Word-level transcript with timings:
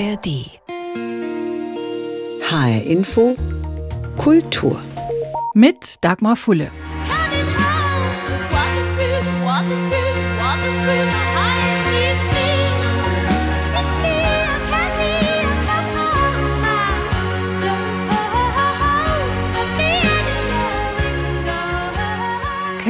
ARD. 0.00 0.48
HR 2.40 2.82
Info 2.86 3.36
Kultur. 4.16 4.80
Mit 5.52 5.96
Dagmar 6.00 6.36
Fulle. 6.36 6.70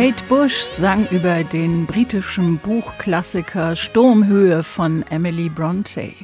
Kate 0.01 0.25
Bush 0.31 0.55
sang 0.63 1.07
über 1.11 1.45
den 1.45 1.85
britischen 1.85 2.57
Buchklassiker 2.57 3.77
Sturmhöhe 3.77 4.63
von 4.63 5.03
Emily 5.11 5.51
Bronte. 5.51 6.15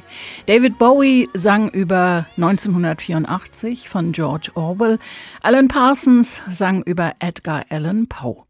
David 0.47 0.79
Bowie 0.79 1.29
sang 1.35 1.69
über 1.69 2.25
1984 2.37 3.87
von 3.87 4.13
George 4.13 4.49
Orwell. 4.55 4.97
Alan 5.43 5.67
Parsons 5.67 6.41
sang 6.49 6.81
über 6.87 7.11
Edgar 7.19 7.65
Allan 7.69 8.07
Poe. 8.07 8.46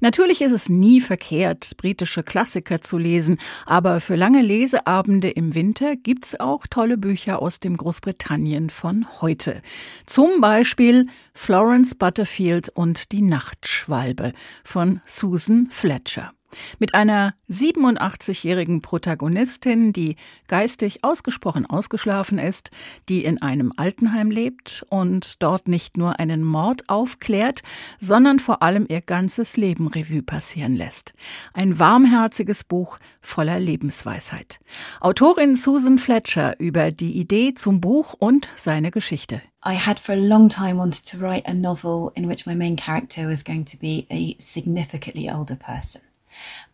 Natürlich 0.00 0.40
ist 0.42 0.52
es 0.52 0.68
nie 0.68 1.00
verkehrt, 1.00 1.76
britische 1.76 2.22
Klassiker 2.22 2.80
zu 2.80 2.98
lesen, 2.98 3.38
aber 3.64 4.00
für 4.00 4.16
lange 4.16 4.42
Leseabende 4.42 5.30
im 5.30 5.54
Winter 5.54 5.96
gibt's 5.96 6.38
auch 6.38 6.66
tolle 6.66 6.98
Bücher 6.98 7.40
aus 7.40 7.60
dem 7.60 7.76
Großbritannien 7.76 8.70
von 8.70 9.06
heute. 9.20 9.62
Zum 10.06 10.40
Beispiel 10.40 11.06
Florence 11.34 11.94
Butterfield 11.94 12.68
und 12.68 13.12
die 13.12 13.22
Nachtschwalbe 13.22 14.32
von 14.64 15.00
Susan 15.04 15.68
Fletcher 15.70 16.35
mit 16.78 16.94
einer 16.94 17.34
87-jährigen 17.50 18.82
Protagonistin, 18.82 19.92
die 19.92 20.16
geistig 20.48 21.04
ausgesprochen 21.04 21.66
ausgeschlafen 21.66 22.38
ist, 22.38 22.70
die 23.08 23.24
in 23.24 23.40
einem 23.42 23.72
Altenheim 23.76 24.30
lebt 24.30 24.84
und 24.88 25.42
dort 25.42 25.68
nicht 25.68 25.96
nur 25.96 26.18
einen 26.18 26.42
Mord 26.42 26.88
aufklärt, 26.88 27.62
sondern 27.98 28.38
vor 28.38 28.62
allem 28.62 28.86
ihr 28.88 29.00
ganzes 29.00 29.56
Leben 29.56 29.88
Revue 29.88 30.22
passieren 30.22 30.76
lässt. 30.76 31.12
Ein 31.52 31.78
warmherziges 31.78 32.64
Buch 32.64 32.98
voller 33.20 33.58
Lebensweisheit. 33.58 34.60
Autorin 35.00 35.56
Susan 35.56 35.98
Fletcher 35.98 36.58
über 36.60 36.90
die 36.90 37.18
Idee 37.18 37.54
zum 37.54 37.80
Buch 37.80 38.14
und 38.18 38.48
seine 38.56 38.90
Geschichte. 38.90 39.42
I 39.64 39.74
had 39.74 39.98
for 39.98 40.12
a 40.12 40.16
long 40.16 40.48
time 40.48 40.78
wanted 40.78 41.04
to 41.06 41.18
write 41.18 41.44
a 41.44 41.52
novel 41.52 42.12
in 42.14 42.28
which 42.28 42.46
my 42.46 42.54
main 42.54 42.76
character 42.76 43.26
was 43.26 43.42
going 43.42 43.64
to 43.64 43.76
be 43.76 44.06
a 44.10 44.36
significantly 44.38 45.28
older 45.28 45.56
person. 45.56 46.05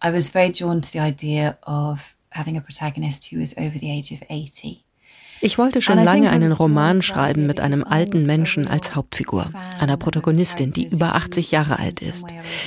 I 0.00 0.10
was 0.10 0.30
very 0.30 0.50
drawn 0.50 0.80
to 0.80 0.92
the 0.92 0.98
idea 0.98 1.58
of 1.62 2.16
having 2.30 2.56
a 2.56 2.60
protagonist 2.60 3.26
who 3.26 3.38
was 3.38 3.54
over 3.56 3.78
the 3.78 3.90
age 3.90 4.10
of 4.10 4.22
80. 4.28 4.84
Ich 5.44 5.58
wollte 5.58 5.80
schon 5.82 5.98
lange 5.98 6.30
einen 6.30 6.52
Roman 6.52 7.02
schreiben 7.02 7.46
mit 7.46 7.58
einem 7.58 7.82
alten 7.82 8.24
Menschen 8.26 8.68
als 8.68 8.94
Hauptfigur, 8.94 9.50
einer 9.80 9.96
Protagonistin, 9.96 10.70
die 10.70 10.86
über 10.86 11.16
80 11.16 11.50
Jahre 11.50 11.80
alt 11.80 12.00
ist. 12.00 12.26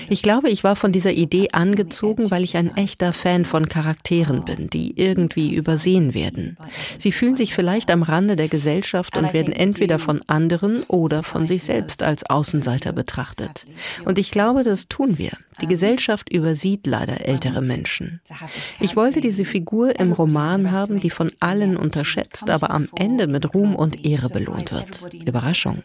Ich 0.10 0.22
glaube, 0.22 0.50
ich 0.50 0.66
war 0.66 0.76
von 0.76 0.92
dieser 0.92 1.14
Idee 1.14 1.48
angezogen, 1.54 2.30
weil 2.32 2.44
ich 2.44 2.58
ein 2.58 2.76
echter 2.76 3.14
Fan 3.14 3.46
von 3.46 3.70
Charakteren 3.70 4.44
bin, 4.44 4.70
die 4.70 5.00
irgendwie 5.00 5.56
übersehen 5.56 6.14
werden. 6.14 6.58
Sie 7.00 7.14
fühlen 7.14 7.38
sich 7.38 7.56
vielleicht 7.56 7.90
am 7.92 8.04
Rande 8.04 8.36
der 8.36 8.50
Gesellschaft 8.50 9.16
und 9.16 9.32
werden 9.32 9.54
entweder 9.54 9.98
von 9.98 10.22
anderen 10.28 10.84
oder 10.84 11.24
von 11.24 11.48
sich 11.48 11.64
selbst 11.64 12.04
als 12.04 12.30
Außenseiter 12.30 12.92
betrachtet. 12.92 13.66
Und 14.04 14.20
ich 14.20 14.32
glaube, 14.32 14.66
das 14.66 14.90
tun 14.90 15.18
wir. 15.18 15.32
Die 15.62 15.68
Gesellschaft 15.68 16.30
übersieht 16.34 16.86
leider 16.86 17.26
ältere 17.26 17.62
Menschen. 17.62 18.20
Ich 18.82 18.98
wollte 18.98 19.22
diese 19.22 19.46
Figur 19.46 19.98
im 19.98 20.12
Roman 20.12 20.72
haben, 20.72 21.00
die 21.00 21.10
von 21.10 21.32
allen 21.40 21.78
unterschätzt, 21.78 22.50
aber 22.50 22.65
am 22.70 22.88
Ende 22.96 23.28
mit 23.28 23.54
Ruhm 23.54 23.76
und 23.76 24.06
Ehre 24.06 24.30
belohnt 24.30 24.72
wird. 24.72 25.14
Überraschung. 25.26 25.84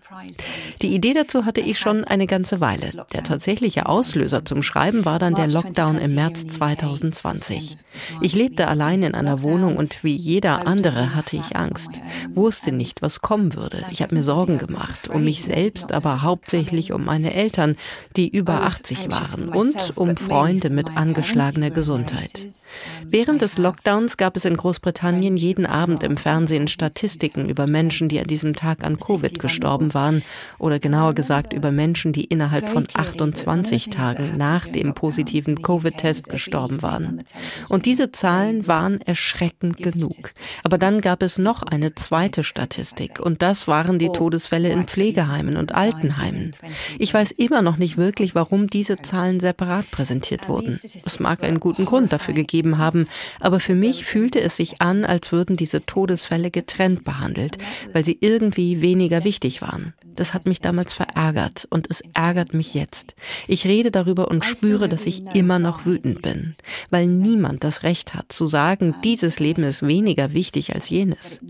Die 0.82 0.94
Idee 0.94 1.12
dazu 1.12 1.44
hatte 1.44 1.60
ich 1.60 1.78
schon 1.78 2.04
eine 2.04 2.26
ganze 2.26 2.60
Weile. 2.60 3.06
Der 3.12 3.22
tatsächliche 3.22 3.86
Auslöser 3.86 4.44
zum 4.44 4.62
Schreiben 4.62 5.04
war 5.04 5.18
dann 5.18 5.34
der 5.34 5.48
Lockdown 5.48 5.98
im 5.98 6.14
März 6.14 6.46
2020. 6.48 7.76
Ich 8.20 8.34
lebte 8.34 8.68
allein 8.68 9.02
in 9.02 9.14
einer 9.14 9.42
Wohnung 9.42 9.76
und 9.76 10.02
wie 10.04 10.16
jeder 10.16 10.66
andere 10.66 11.14
hatte 11.14 11.36
ich 11.36 11.56
Angst, 11.56 12.00
wusste 12.34 12.72
nicht, 12.72 13.02
was 13.02 13.20
kommen 13.20 13.54
würde. 13.54 13.84
Ich 13.90 14.02
habe 14.02 14.14
mir 14.14 14.22
Sorgen 14.22 14.58
gemacht, 14.58 15.08
um 15.08 15.24
mich 15.24 15.42
selbst, 15.42 15.92
aber 15.92 16.22
hauptsächlich 16.22 16.92
um 16.92 17.04
meine 17.04 17.34
Eltern, 17.34 17.76
die 18.16 18.28
über 18.28 18.62
80 18.62 19.10
waren 19.10 19.48
und 19.48 19.96
um 19.96 20.16
Freunde 20.16 20.70
mit 20.70 20.96
angeschlagener 20.96 21.70
Gesundheit. 21.70 22.48
Während 23.04 23.42
des 23.42 23.58
Lockdowns 23.58 24.16
gab 24.16 24.36
es 24.36 24.44
in 24.44 24.56
Großbritannien 24.56 25.36
jeden 25.36 25.66
Abend 25.66 26.02
im 26.02 26.16
Fernsehen 26.16 26.68
Statistiken 26.70 27.48
über 27.48 27.66
Menschen, 27.66 28.08
die 28.08 28.20
an 28.20 28.26
diesem 28.26 28.54
Tag 28.54 28.84
an 28.84 28.98
Covid 28.98 29.38
gestorben 29.38 29.94
waren 29.94 30.22
oder 30.58 30.78
genauer 30.78 31.14
gesagt 31.14 31.52
über 31.52 31.70
Menschen, 31.70 32.12
die 32.12 32.24
innerhalb 32.24 32.68
von 32.68 32.86
28 32.92 33.90
Tagen 33.90 34.36
nach 34.36 34.66
dem 34.66 34.94
positiven 34.94 35.62
Covid-Test 35.62 36.30
gestorben 36.30 36.82
waren. 36.82 37.22
Und 37.68 37.86
diese 37.86 38.12
Zahlen 38.12 38.66
waren 38.66 39.00
erschreckend 39.00 39.76
genug. 39.78 40.16
Aber 40.64 40.78
dann 40.78 41.00
gab 41.00 41.22
es 41.22 41.38
noch 41.38 41.62
eine 41.62 41.94
zweite 41.94 42.44
Statistik 42.44 43.20
und 43.20 43.42
das 43.42 43.68
waren 43.68 43.98
die 43.98 44.08
Todesfälle 44.08 44.70
in 44.70 44.84
Pflegeheimen 44.84 45.56
und 45.56 45.74
Altenheimen. 45.74 46.52
Ich 46.98 47.12
weiß 47.12 47.32
immer 47.32 47.62
noch 47.62 47.76
nicht 47.76 47.96
wirklich, 47.96 48.34
warum 48.34 48.68
diese 48.68 48.98
Zahlen 49.02 49.40
separat 49.40 49.90
präsentiert 49.90 50.48
wurden. 50.48 50.78
Es 50.82 51.20
mag 51.20 51.42
einen 51.42 51.60
guten 51.60 51.84
Grund 51.84 52.12
dafür 52.12 52.34
gegeben 52.34 52.78
haben, 52.78 53.08
aber 53.40 53.60
für 53.60 53.74
mich 53.74 54.04
fühlte 54.04 54.40
es 54.40 54.56
sich 54.56 54.80
an, 54.80 55.04
als 55.04 55.32
würden 55.32 55.56
diese 55.56 55.84
Todesfälle 55.84 56.50
getrennt 56.60 57.04
behandelt, 57.04 57.56
weil 57.94 58.04
sie 58.04 58.18
irgendwie 58.20 58.82
weniger 58.82 59.24
wichtig 59.24 59.62
waren. 59.62 59.94
Das 60.14 60.34
hat 60.34 60.44
mich 60.44 60.60
damals 60.60 60.92
verärgert 60.92 61.66
und 61.70 61.88
es 61.88 62.02
ärgert 62.12 62.52
mich 62.52 62.74
jetzt. 62.74 63.14
Ich 63.48 63.64
rede 63.64 63.90
darüber 63.90 64.28
und 64.28 64.44
spüre, 64.44 64.86
dass 64.88 65.06
ich 65.06 65.24
immer 65.34 65.58
noch 65.58 65.86
wütend 65.86 66.20
bin, 66.20 66.52
weil 66.90 67.06
niemand 67.06 67.64
das 67.64 67.82
Recht 67.82 68.12
hat 68.12 68.30
zu 68.30 68.46
sagen, 68.46 68.94
dieses 69.02 69.40
Leben 69.40 69.62
ist 69.62 69.86
weniger 69.86 70.34
wichtig 70.34 70.74
als 70.74 70.90
jenes. 70.90 71.40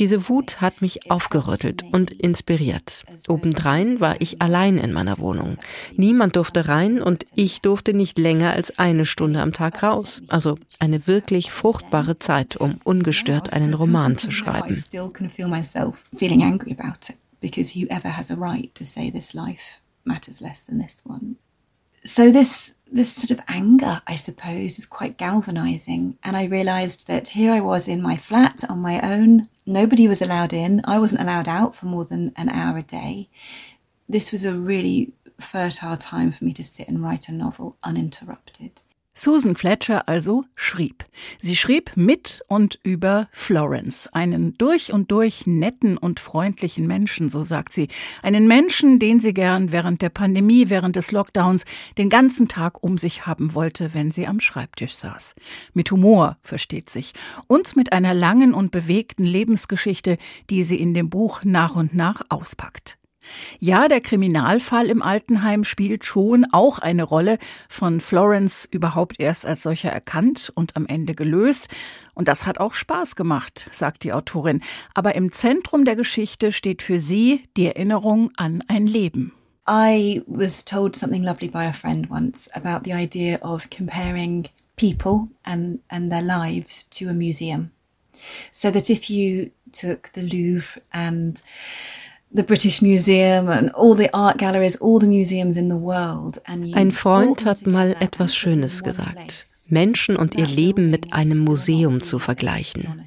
Diese 0.00 0.28
Wut 0.28 0.60
hat 0.60 0.82
mich 0.82 1.08
aufgerüttelt 1.12 1.84
und 1.92 2.10
inspiriert. 2.10 3.04
Obendrein 3.28 4.00
war 4.00 4.20
ich 4.20 4.42
allein 4.42 4.78
in 4.78 4.92
meiner 4.92 5.18
Wohnung. 5.18 5.58
Niemand 5.94 6.34
durfte 6.34 6.66
rein 6.66 7.00
und 7.00 7.24
ich 7.36 7.60
durfte 7.60 7.94
nicht 7.94 8.18
länger 8.18 8.50
als 8.52 8.76
eine 8.80 9.06
Stunde 9.06 9.40
am 9.40 9.52
Tag 9.52 9.84
raus. 9.84 10.22
Also 10.26 10.58
eine 10.80 11.06
wirklich 11.06 11.52
fruchtbare 11.52 12.18
Zeit, 12.18 12.56
um 12.56 12.74
ungestört 12.84 13.52
einen 13.52 13.74
Roman 13.74 14.16
zu 14.16 14.32
schreiben. 14.32 14.37
Because 17.40 17.72
whoever 17.72 18.08
has 18.08 18.30
a 18.30 18.36
right 18.36 18.74
to 18.74 18.84
say 18.84 19.10
this 19.10 19.34
life 19.34 19.82
matters 20.04 20.42
less 20.42 20.60
than 20.60 20.78
this 20.78 21.00
one. 21.04 21.36
So 22.04 22.30
this 22.30 22.76
this 22.90 23.12
sort 23.12 23.30
of 23.30 23.44
anger, 23.48 24.00
I 24.06 24.16
suppose, 24.16 24.78
was 24.78 24.86
quite 24.86 25.18
galvanizing. 25.18 26.16
And 26.22 26.36
I 26.36 26.46
realized 26.46 27.06
that 27.06 27.30
here 27.30 27.52
I 27.52 27.60
was 27.60 27.86
in 27.86 28.00
my 28.00 28.16
flat 28.16 28.64
on 28.68 28.78
my 28.78 29.00
own. 29.00 29.48
Nobody 29.66 30.08
was 30.08 30.22
allowed 30.22 30.52
in. 30.52 30.80
I 30.84 30.98
wasn't 30.98 31.22
allowed 31.22 31.48
out 31.48 31.74
for 31.74 31.86
more 31.86 32.04
than 32.04 32.32
an 32.36 32.48
hour 32.48 32.78
a 32.78 32.82
day. 32.82 33.28
This 34.08 34.32
was 34.32 34.44
a 34.44 34.54
really 34.54 35.12
fertile 35.38 35.96
time 35.96 36.30
for 36.30 36.44
me 36.44 36.52
to 36.54 36.62
sit 36.62 36.88
and 36.88 37.02
write 37.02 37.28
a 37.28 37.32
novel 37.32 37.76
uninterrupted. 37.84 38.82
Susan 39.20 39.56
Fletcher 39.56 40.08
also 40.08 40.44
schrieb. 40.54 41.04
Sie 41.40 41.56
schrieb 41.56 41.90
mit 41.96 42.40
und 42.46 42.78
über 42.84 43.26
Florence, 43.32 44.06
einen 44.12 44.56
durch 44.58 44.92
und 44.92 45.10
durch 45.10 45.44
netten 45.44 45.98
und 45.98 46.20
freundlichen 46.20 46.86
Menschen, 46.86 47.28
so 47.28 47.42
sagt 47.42 47.72
sie. 47.72 47.88
Einen 48.22 48.46
Menschen, 48.46 49.00
den 49.00 49.18
sie 49.18 49.34
gern 49.34 49.72
während 49.72 50.02
der 50.02 50.10
Pandemie, 50.10 50.70
während 50.70 50.94
des 50.94 51.10
Lockdowns 51.10 51.64
den 51.98 52.10
ganzen 52.10 52.46
Tag 52.46 52.80
um 52.84 52.96
sich 52.96 53.26
haben 53.26 53.54
wollte, 53.54 53.92
wenn 53.92 54.12
sie 54.12 54.28
am 54.28 54.38
Schreibtisch 54.38 54.94
saß. 54.94 55.34
Mit 55.74 55.90
Humor, 55.90 56.36
versteht 56.44 56.88
sich. 56.88 57.12
Und 57.48 57.74
mit 57.74 57.92
einer 57.92 58.14
langen 58.14 58.54
und 58.54 58.70
bewegten 58.70 59.24
Lebensgeschichte, 59.24 60.16
die 60.48 60.62
sie 60.62 60.80
in 60.80 60.94
dem 60.94 61.10
Buch 61.10 61.42
nach 61.42 61.74
und 61.74 61.92
nach 61.92 62.22
auspackt. 62.28 62.97
Ja, 63.58 63.88
der 63.88 64.00
Kriminalfall 64.00 64.86
im 64.86 65.02
Altenheim 65.02 65.64
spielt 65.64 66.04
schon 66.04 66.46
auch 66.52 66.78
eine 66.78 67.02
Rolle, 67.02 67.38
von 67.68 68.00
Florence 68.00 68.68
überhaupt 68.70 69.20
erst 69.20 69.46
als 69.46 69.62
solcher 69.62 69.90
erkannt 69.90 70.52
und 70.54 70.76
am 70.76 70.86
Ende 70.86 71.14
gelöst. 71.14 71.68
Und 72.14 72.28
das 72.28 72.46
hat 72.46 72.58
auch 72.58 72.74
Spaß 72.74 73.16
gemacht, 73.16 73.68
sagt 73.72 74.04
die 74.04 74.12
Autorin. 74.12 74.62
Aber 74.94 75.14
im 75.14 75.32
Zentrum 75.32 75.84
der 75.84 75.96
Geschichte 75.96 76.52
steht 76.52 76.82
für 76.82 77.00
sie 77.00 77.44
die 77.56 77.66
Erinnerung 77.66 78.30
an 78.36 78.64
ein 78.68 78.86
Leben. 78.86 79.32
I 79.68 80.22
was 80.26 80.64
told 80.64 80.96
something 80.96 81.22
lovely 81.22 81.48
by 81.48 81.66
a 81.66 81.72
friend 81.72 82.10
once 82.10 82.48
about 82.54 82.84
the 82.84 82.94
idea 82.94 83.38
of 83.42 83.68
comparing 83.68 84.46
people 84.76 85.28
and, 85.44 85.80
and 85.90 86.10
their 86.10 86.22
lives 86.22 86.84
to 86.84 87.08
a 87.08 87.12
museum. 87.12 87.72
So 88.50 88.70
that 88.70 88.88
if 88.88 89.10
you 89.10 89.50
took 89.72 90.10
the 90.14 90.22
Louvre 90.22 90.80
and 90.92 91.42
Ein 96.74 96.92
Freund 96.92 97.44
hat 97.46 97.66
mal 97.66 97.96
etwas 98.00 98.34
Schönes 98.36 98.82
gesagt. 98.82 99.46
Menschen 99.70 100.16
und 100.16 100.34
ihr 100.36 100.46
Leben 100.46 100.90
mit 100.90 101.12
einem 101.12 101.44
Museum 101.44 102.00
zu 102.00 102.18
vergleichen. 102.18 103.04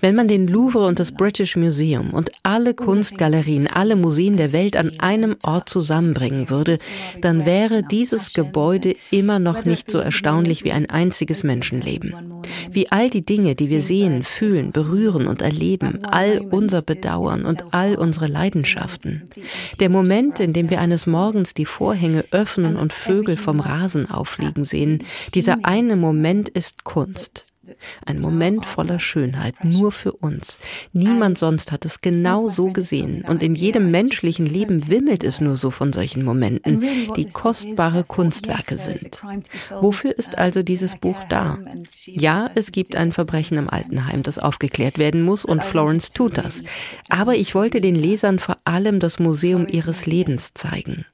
Wenn 0.00 0.14
man 0.14 0.28
den 0.28 0.48
Louvre 0.48 0.86
und 0.86 0.98
das 0.98 1.12
British 1.12 1.56
Museum 1.56 2.12
und 2.12 2.30
alle 2.42 2.74
Kunstgalerien, 2.74 3.66
alle 3.66 3.96
Museen 3.96 4.36
der 4.36 4.52
Welt 4.52 4.76
an 4.76 4.92
einem 4.98 5.36
Ort 5.42 5.68
zusammenbringen 5.68 6.50
würde, 6.50 6.78
dann 7.20 7.44
wäre 7.46 7.82
dieses 7.82 8.32
Gebäude 8.32 8.94
immer 9.10 9.38
noch 9.38 9.64
nicht 9.64 9.90
so 9.90 9.98
erstaunlich 9.98 10.64
wie 10.64 10.72
ein 10.72 10.88
einziges 10.88 11.44
Menschenleben. 11.44 12.14
Wie 12.70 12.90
all 12.90 13.10
die 13.10 13.24
Dinge, 13.24 13.54
die 13.54 13.70
wir 13.70 13.80
sehen, 13.80 14.24
fühlen, 14.24 14.72
berühren 14.72 15.26
und 15.26 15.42
erleben, 15.42 16.04
all 16.04 16.40
unser 16.50 16.82
Bedauern 16.82 17.44
und 17.44 17.72
all 17.72 17.96
unsere 17.96 18.26
Leidenschaften. 18.26 19.28
Der 19.80 19.88
Moment, 19.88 20.40
in 20.40 20.52
dem 20.52 20.70
wir 20.70 20.80
eines 20.80 21.06
Morgens 21.06 21.54
die 21.54 21.66
Vorhänge 21.66 22.24
öffnen 22.30 22.76
und 22.76 22.92
Vögel 22.92 23.36
vom 23.36 23.60
Rasen 23.60 24.10
auffliegen 24.10 24.64
sehen, 24.64 25.02
dieser 25.34 25.64
eine 25.64 25.96
Moment 26.04 26.50
ist 26.50 26.84
Kunst. 26.84 27.54
Ein 28.04 28.20
Moment 28.20 28.66
voller 28.66 28.98
Schönheit, 28.98 29.64
nur 29.64 29.90
für 29.90 30.12
uns. 30.12 30.60
Niemand 30.92 31.38
sonst 31.38 31.72
hat 31.72 31.86
es 31.86 32.02
genau 32.02 32.50
so 32.50 32.70
gesehen. 32.70 33.24
Und 33.26 33.42
in 33.42 33.54
jedem 33.54 33.90
menschlichen 33.90 34.44
Leben 34.44 34.88
wimmelt 34.88 35.24
es 35.24 35.40
nur 35.40 35.56
so 35.56 35.70
von 35.70 35.94
solchen 35.94 36.24
Momenten, 36.24 36.84
die 37.16 37.26
kostbare 37.26 38.04
Kunstwerke 38.04 38.76
sind. 38.76 39.22
Wofür 39.80 40.16
ist 40.18 40.36
also 40.36 40.62
dieses 40.62 40.96
Buch 40.96 41.16
da? 41.30 41.58
Ja, 42.04 42.50
es 42.54 42.70
gibt 42.70 42.96
ein 42.96 43.12
Verbrechen 43.12 43.56
im 43.56 43.70
Altenheim, 43.70 44.22
das 44.22 44.38
aufgeklärt 44.38 44.98
werden 44.98 45.22
muss, 45.22 45.46
und 45.46 45.64
Florence 45.64 46.10
tut 46.10 46.36
das. 46.36 46.62
Aber 47.08 47.34
ich 47.34 47.54
wollte 47.54 47.80
den 47.80 47.94
Lesern 47.94 48.38
vor 48.38 48.58
allem 48.64 49.00
das 49.00 49.18
Museum 49.18 49.66
ihres 49.66 50.04
Lebens 50.04 50.52
zeigen. 50.52 51.06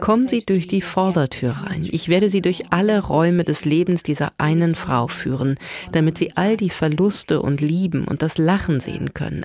Kommen 0.00 0.28
Sie 0.28 0.44
durch 0.44 0.68
die 0.68 0.82
Vordertür 0.82 1.52
rein. 1.52 1.86
Ich 1.90 2.08
werde 2.08 2.30
Sie 2.30 2.42
durch 2.42 2.72
alle 2.72 3.02
Räume 3.02 3.44
des 3.44 3.64
Lebens 3.64 4.02
dieser 4.02 4.32
einen 4.38 4.74
Frau 4.74 5.08
führen, 5.08 5.58
damit 5.92 6.18
sie 6.18 6.36
all 6.36 6.56
die 6.56 6.70
Verluste 6.70 7.40
und 7.40 7.60
Lieben 7.60 8.06
und 8.06 8.22
das 8.22 8.38
Lachen 8.38 8.80
sehen 8.80 9.14
können. 9.14 9.44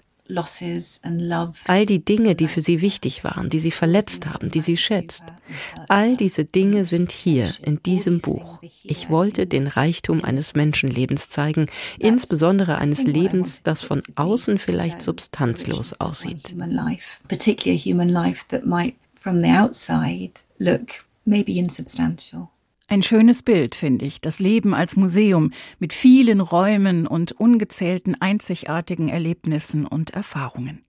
All 1.67 1.85
die 1.85 2.03
Dinge, 2.05 2.35
die 2.35 2.47
für 2.47 2.61
sie 2.61 2.79
wichtig 2.79 3.25
waren, 3.25 3.49
die 3.49 3.59
sie 3.59 3.71
verletzt 3.71 4.27
haben, 4.27 4.49
die 4.49 4.61
sie 4.61 4.77
schätzt. 4.77 5.23
All 5.89 6.15
diese 6.15 6.45
Dinge 6.45 6.85
sind 6.85 7.11
hier 7.11 7.53
in 7.63 7.83
diesem 7.83 8.19
Buch. 8.19 8.61
Ich 8.83 9.09
wollte 9.09 9.45
den 9.45 9.67
Reichtum 9.67 10.23
eines 10.23 10.53
Menschenlebens 10.53 11.29
zeigen, 11.29 11.67
insbesondere 11.99 12.77
eines 12.77 13.03
Lebens, 13.03 13.61
das 13.63 13.81
von 13.81 14.01
außen 14.15 14.57
vielleicht 14.57 15.01
substanzlos 15.01 15.99
aussieht. 15.99 16.55
From 19.21 19.43
the 19.43 19.51
outside 19.51 20.41
look 20.57 21.03
maybe 21.27 21.59
insubstantial. 21.59 22.49
Ein 22.87 23.03
schönes 23.03 23.43
Bild, 23.43 23.75
finde 23.75 24.03
ich, 24.03 24.19
das 24.19 24.39
Leben 24.39 24.73
als 24.73 24.95
Museum 24.95 25.51
mit 25.77 25.93
vielen 25.93 26.41
Räumen 26.41 27.05
und 27.05 27.31
ungezählten 27.33 28.19
einzigartigen 28.19 29.09
Erlebnissen 29.09 29.85
und 29.85 30.09
Erfahrungen. 30.09 30.83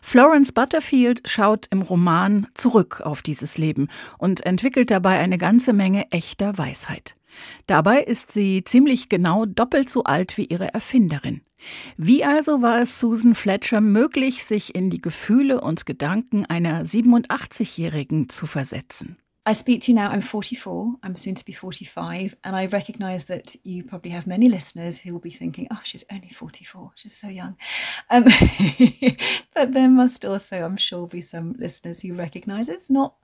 Florence 0.00 0.52
Butterfield 0.52 1.28
schaut 1.28 1.66
im 1.72 1.82
Roman 1.82 2.46
zurück 2.54 3.00
auf 3.04 3.20
dieses 3.20 3.58
Leben 3.58 3.88
und 4.16 4.46
entwickelt 4.46 4.92
dabei 4.92 5.18
eine 5.18 5.36
ganze 5.36 5.72
Menge 5.72 6.08
echter 6.12 6.56
Weisheit. 6.58 7.16
Dabei 7.66 8.02
ist 8.02 8.32
sie 8.32 8.64
ziemlich 8.64 9.08
genau 9.08 9.46
doppelt 9.46 9.90
so 9.90 10.04
alt 10.04 10.36
wie 10.38 10.46
ihre 10.46 10.72
Erfinderin. 10.74 11.42
Wie 11.96 12.24
also 12.24 12.62
war 12.62 12.80
es 12.80 12.98
Susan 12.98 13.34
Fletcher 13.34 13.80
möglich, 13.80 14.44
sich 14.44 14.74
in 14.74 14.90
die 14.90 15.00
Gefühle 15.00 15.60
und 15.60 15.86
Gedanken 15.86 16.44
einer 16.46 16.84
87-Jährigen 16.84 18.28
zu 18.28 18.46
versetzen? 18.46 19.16
I 19.44 19.54
speak 19.54 19.80
to 19.82 19.90
you 19.90 19.96
now. 19.96 20.08
I'm 20.08 20.22
44. 20.22 20.98
I'm 21.02 21.16
soon 21.16 21.34
to 21.34 21.44
be 21.44 21.52
45. 21.52 22.36
And 22.44 22.54
I 22.54 22.66
recognize 22.66 23.24
that 23.24 23.56
you 23.64 23.82
probably 23.82 24.12
have 24.12 24.24
many 24.24 24.48
listeners 24.48 25.00
who 25.00 25.12
will 25.12 25.20
be 25.20 25.32
thinking, 25.32 25.66
oh, 25.72 25.80
she's 25.82 26.04
only 26.12 26.28
44. 26.28 26.92
She's 26.94 27.16
so 27.16 27.26
young. 27.26 27.56
Um, 28.08 28.24
but 29.54 29.72
there 29.72 29.88
must 29.88 30.24
also, 30.24 30.62
I'm 30.62 30.76
sure, 30.76 31.08
be 31.08 31.20
some 31.20 31.56
listeners 31.58 32.02
who 32.02 32.14
recognize 32.14 32.68
it's 32.68 32.88
not 32.88 33.14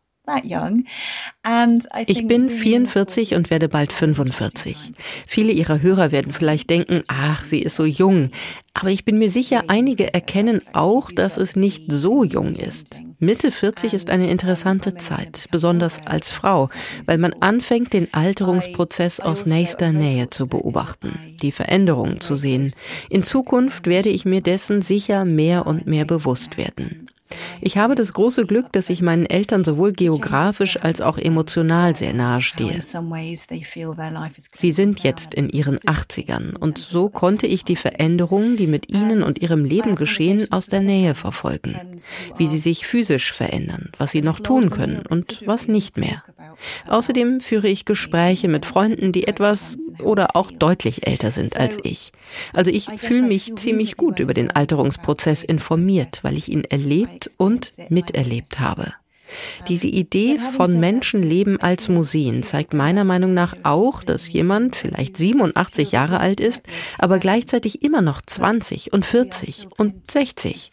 ich 2.07 2.27
bin 2.27 2.51
44 2.51 3.35
und 3.35 3.51
werde 3.51 3.69
bald 3.69 3.93
45. 3.93 4.93
Viele 5.27 5.53
Ihrer 5.53 5.81
Hörer 5.83 6.13
werden 6.13 6.33
vielleicht 6.33 6.71
denken, 6.71 7.03
ach, 7.09 7.45
sie 7.45 7.61
ist 7.61 7.77
so 7.77 7.85
jung. 7.85 8.31
Aber 8.75 8.91
ich 8.91 9.05
bin 9.05 9.19
mir 9.19 9.31
sicher, 9.31 9.65
einige 9.67 10.13
erkennen 10.15 10.61
auch, 10.73 11.11
dass 11.11 11.37
es 11.37 11.57
nicht 11.57 11.85
so 11.89 12.23
jung 12.23 12.53
ist. 12.53 13.03
Mitte 13.19 13.51
40 13.51 13.95
ist 13.95 14.11
eine 14.11 14.31
interessante 14.31 14.95
Zeit, 14.95 15.47
besonders 15.51 16.07
als 16.07 16.31
Frau, 16.31 16.69
weil 17.05 17.19
man 17.19 17.33
anfängt, 17.41 17.93
den 17.93 18.15
Alterungsprozess 18.15 19.19
aus 19.19 19.47
nächster 19.47 19.91
Nähe 19.91 20.31
zu 20.31 20.47
beobachten, 20.47 21.19
die 21.43 21.51
Veränderungen 21.51 22.21
zu 22.21 22.37
sehen. 22.37 22.73
In 23.11 23.25
Zukunft 23.25 23.89
werde 23.89 24.11
ich 24.11 24.25
mir 24.25 24.41
dessen 24.41 24.83
sicher 24.83 25.25
mehr 25.25 25.67
und 25.67 25.89
mehr 25.89 26.05
bewusst 26.05 26.57
werden. 26.57 27.08
Ich 27.61 27.79
habe 27.79 27.95
das 27.95 28.13
große 28.13 28.47
Glück, 28.47 28.73
dass 28.73 28.91
ich 28.91 29.03
meinen 29.03 29.27
Eltern 29.27 29.65
sowohl 29.65 29.93
geografisch 29.93 30.79
als 30.81 31.01
auch 31.01 31.19
emotional 31.19 31.97
sehr 31.97 32.13
nahe 32.13 32.43
stehe. 32.43 32.81
Sie 34.55 34.73
sind 34.73 35.03
jetzt 35.03 35.35
in 35.35 35.49
ihren 35.49 35.79
80ern 35.79 36.57
und 36.57 36.79
so 36.79 37.09
konnte 37.09 37.47
ich 37.47 37.65
die 37.65 37.77
Veränderungen, 37.77 38.57
die 38.57 38.67
mit 38.67 38.93
ihnen 38.93 39.23
und 39.23 39.41
ihrem 39.41 39.65
Leben 39.65 39.95
geschehen, 39.95 40.51
aus 40.51 40.67
der 40.67 40.81
Nähe 40.81 41.15
verfolgen. 41.15 41.77
Wie 42.37 42.47
sie 42.47 42.59
sich 42.59 42.87
physisch 42.87 43.33
verändern, 43.33 43.91
was 43.99 44.13
sie 44.13 44.23
noch 44.23 44.41
tun 44.41 44.71
können 44.71 45.03
und 45.09 45.47
was 45.47 45.69
nicht 45.69 45.97
mehr. 45.97 46.23
Außerdem 46.89 47.41
führe 47.41 47.69
ich 47.69 47.85
Gespräche 47.85 48.49
mit 48.49 48.67
Freunden, 48.67 49.13
die 49.13 49.27
etwas 49.27 49.77
oder 50.03 50.37
auch 50.37 50.51
deutlich 50.51 51.07
älter 51.07 51.31
sind 51.31 51.57
als 51.57 51.79
ich. 51.83 52.13
Also 52.55 52.71
ich 52.71 52.87
fühle 52.99 53.23
mich 53.23 53.55
ziemlich 53.57 53.97
gut 53.97 54.21
über 54.21 54.35
den 54.35 54.51
Alterungsprozess 54.51 55.45
informiert, 55.45 56.21
weil 56.23 56.37
ich 56.37 56.51
ihn 56.51 56.65
erlebt 56.65 57.31
und 57.39 57.71
miterlebt 57.89 58.61
habe. 58.61 58.93
Diese 59.69 59.89
Idee 59.89 60.39
von 60.57 60.81
Menschenleben 60.81 61.61
als 61.61 61.89
Museen 61.89 62.43
zeigt 62.43 62.73
meiner 62.73 63.05
Meinung 63.05 63.35
nach 63.35 63.55
auch, 63.63 64.03
dass 64.03 64.33
jemand 64.33 64.77
vielleicht 64.77 65.17
87 65.17 65.93
Jahre 65.93 66.21
alt 66.21 66.41
ist, 66.41 66.65
aber 66.99 67.19
gleichzeitig 67.19 67.83
immer 67.83 68.01
noch 68.01 68.23
20 68.23 68.93
und 68.93 69.05
40 69.05 69.69
und 69.79 70.11
60. 70.11 70.73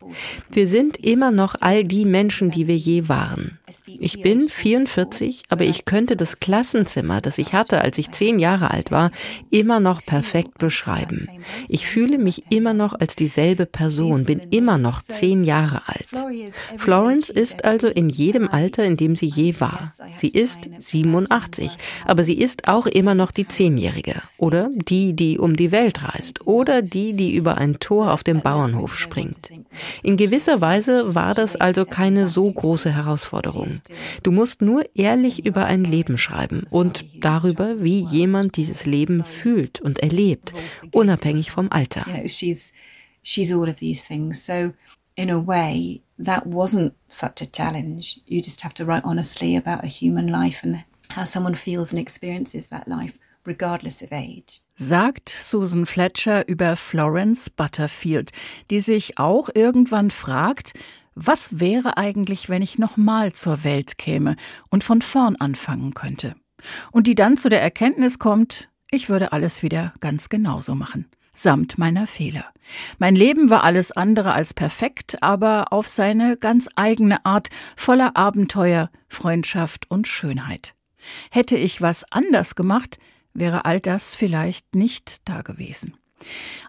Wir 0.49 0.67
sind 0.67 0.97
immer 0.97 1.31
noch 1.31 1.55
all 1.59 1.83
die 1.83 2.05
Menschen, 2.05 2.51
die 2.51 2.67
wir 2.67 2.77
je 2.77 3.09
waren. 3.09 3.59
Ich 3.85 4.21
bin 4.21 4.41
44, 4.41 5.43
aber 5.49 5.65
ich 5.65 5.85
könnte 5.85 6.15
das 6.15 6.39
Klassenzimmer, 6.39 7.19
das 7.19 7.37
ich 7.37 7.53
hatte, 7.53 7.81
als 7.81 7.97
ich 7.97 8.11
zehn 8.11 8.39
Jahre 8.39 8.71
alt 8.71 8.91
war, 8.91 9.11
immer 9.49 9.79
noch 9.79 10.01
perfekt 10.05 10.57
beschreiben. 10.59 11.27
Ich 11.67 11.87
fühle 11.87 12.17
mich 12.17 12.43
immer 12.51 12.73
noch 12.73 12.93
als 12.93 13.15
dieselbe 13.15 13.65
Person, 13.65 14.23
bin 14.23 14.39
immer 14.51 14.77
noch 14.77 15.01
zehn 15.01 15.43
Jahre 15.43 15.81
alt. 15.87 16.07
Florence 16.77 17.29
ist 17.29 17.65
also 17.65 17.87
in 17.87 18.09
jedem 18.09 18.45
dem 18.45 18.53
Alter, 18.53 18.83
in 18.83 18.97
dem 18.97 19.15
sie 19.15 19.27
je 19.27 19.59
war. 19.59 19.91
Sie 20.15 20.29
ist 20.29 20.69
87, 20.79 21.77
aber 22.05 22.23
sie 22.23 22.37
ist 22.37 22.67
auch 22.67 22.85
immer 22.85 23.15
noch 23.15 23.31
die 23.31 23.47
Zehnjährige 23.47 24.21
oder 24.37 24.69
die, 24.73 25.13
die 25.13 25.39
um 25.39 25.55
die 25.55 25.71
Welt 25.71 26.03
reist 26.03 26.45
oder 26.47 26.81
die, 26.81 27.13
die 27.13 27.35
über 27.35 27.57
ein 27.57 27.79
Tor 27.79 28.13
auf 28.13 28.23
dem 28.23 28.41
Bauernhof 28.41 28.95
springt. 28.97 29.51
In 30.03 30.17
gewisser 30.17 30.61
Weise 30.61 31.15
war 31.15 31.33
das 31.33 31.55
also 31.55 31.85
keine 31.85 32.27
so 32.27 32.51
große 32.51 32.91
Herausforderung. 32.91 33.64
Du 34.23 34.31
musst 34.31 34.61
nur 34.61 34.83
ehrlich 34.95 35.45
über 35.45 35.65
ein 35.65 35.83
Leben 35.83 36.17
schreiben 36.17 36.65
und 36.69 37.05
darüber, 37.23 37.83
wie 37.83 37.99
jemand 37.99 38.57
dieses 38.57 38.85
Leben 38.85 39.23
fühlt 39.23 39.81
und 39.81 39.99
erlebt, 39.99 40.53
unabhängig 40.91 41.51
vom 41.51 41.71
Alter. 41.71 42.05
She's 42.27 43.51
all 43.51 43.67
of 43.67 43.77
these 43.77 44.05
things. 44.05 44.45
So 44.45 44.71
in 45.15 45.29
a 45.31 45.47
way, 45.47 46.01
that 46.23 46.45
wasn't 46.45 46.93
such 47.07 47.41
a 47.41 47.45
challenge. 47.45 48.19
You 48.27 48.41
just 48.41 48.63
have 48.63 48.73
to 48.75 48.85
write 48.85 49.03
honestly 49.03 49.55
about 49.55 49.83
a 49.83 49.87
human 49.87 50.27
life 50.27 50.63
and 50.63 50.83
how 51.15 51.25
someone 51.25 51.55
feels 51.55 51.91
and 51.91 51.99
experiences 51.99 52.67
that 52.67 52.87
life, 52.87 53.17
regardless 53.45 54.01
of 54.03 54.11
age. 54.11 54.61
Sagt 54.75 55.29
Susan 55.29 55.85
Fletcher 55.85 56.47
über 56.47 56.75
Florence 56.75 57.49
Butterfield, 57.49 58.31
die 58.69 58.81
sich 58.81 59.17
auch 59.17 59.49
irgendwann 59.53 60.11
fragt, 60.11 60.73
was 61.15 61.59
wäre 61.59 61.97
eigentlich, 61.97 62.49
wenn 62.49 62.61
ich 62.61 62.77
nochmal 62.77 63.33
zur 63.33 63.63
Welt 63.63 63.97
käme 63.97 64.35
und 64.69 64.83
von 64.83 65.01
vorn 65.01 65.35
anfangen 65.37 65.93
könnte? 65.93 66.35
Und 66.91 67.07
die 67.07 67.15
dann 67.15 67.37
zu 67.37 67.49
der 67.49 67.61
Erkenntnis 67.61 68.19
kommt, 68.19 68.69
ich 68.91 69.09
würde 69.09 69.31
alles 69.31 69.63
wieder 69.63 69.93
ganz 69.99 70.29
genauso 70.29 70.75
machen 70.75 71.07
samt 71.35 71.77
meiner 71.77 72.07
Fehler. 72.07 72.45
Mein 72.97 73.15
Leben 73.15 73.49
war 73.49 73.63
alles 73.63 73.91
andere 73.91 74.33
als 74.33 74.53
perfekt, 74.53 75.21
aber 75.21 75.71
auf 75.71 75.87
seine 75.87 76.37
ganz 76.37 76.67
eigene 76.75 77.25
Art 77.25 77.49
voller 77.75 78.15
Abenteuer, 78.15 78.89
Freundschaft 79.07 79.91
und 79.91 80.07
Schönheit. 80.07 80.73
Hätte 81.29 81.55
ich 81.57 81.81
was 81.81 82.11
anders 82.11 82.55
gemacht, 82.55 82.97
wäre 83.33 83.65
all 83.65 83.79
das 83.79 84.15
vielleicht 84.15 84.73
nicht 84.75 85.27
da 85.29 85.41
gewesen. 85.41 85.97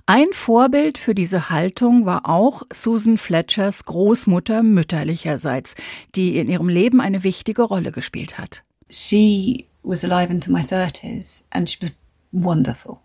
Ein 0.06 0.28
Vorbild 0.32 0.98
für 0.98 1.14
diese 1.14 1.50
Haltung 1.50 2.06
war 2.06 2.28
auch 2.28 2.62
Susan 2.72 3.18
Fletchers 3.18 3.84
Großmutter 3.84 4.62
mütterlicherseits, 4.62 5.74
die 6.14 6.38
in 6.38 6.48
ihrem 6.48 6.68
Leben 6.68 7.00
eine 7.00 7.24
wichtige 7.24 7.62
Rolle 7.62 7.90
gespielt 7.90 8.38
hat. 8.38 8.62
She 8.88 9.66
was 9.82 10.04
alive 10.04 10.32
into 10.32 10.50
my 10.50 10.60
30s 10.60 11.44
and 11.50 11.68
she 11.68 11.78
was 11.80 11.92
wonderful. 12.30 12.98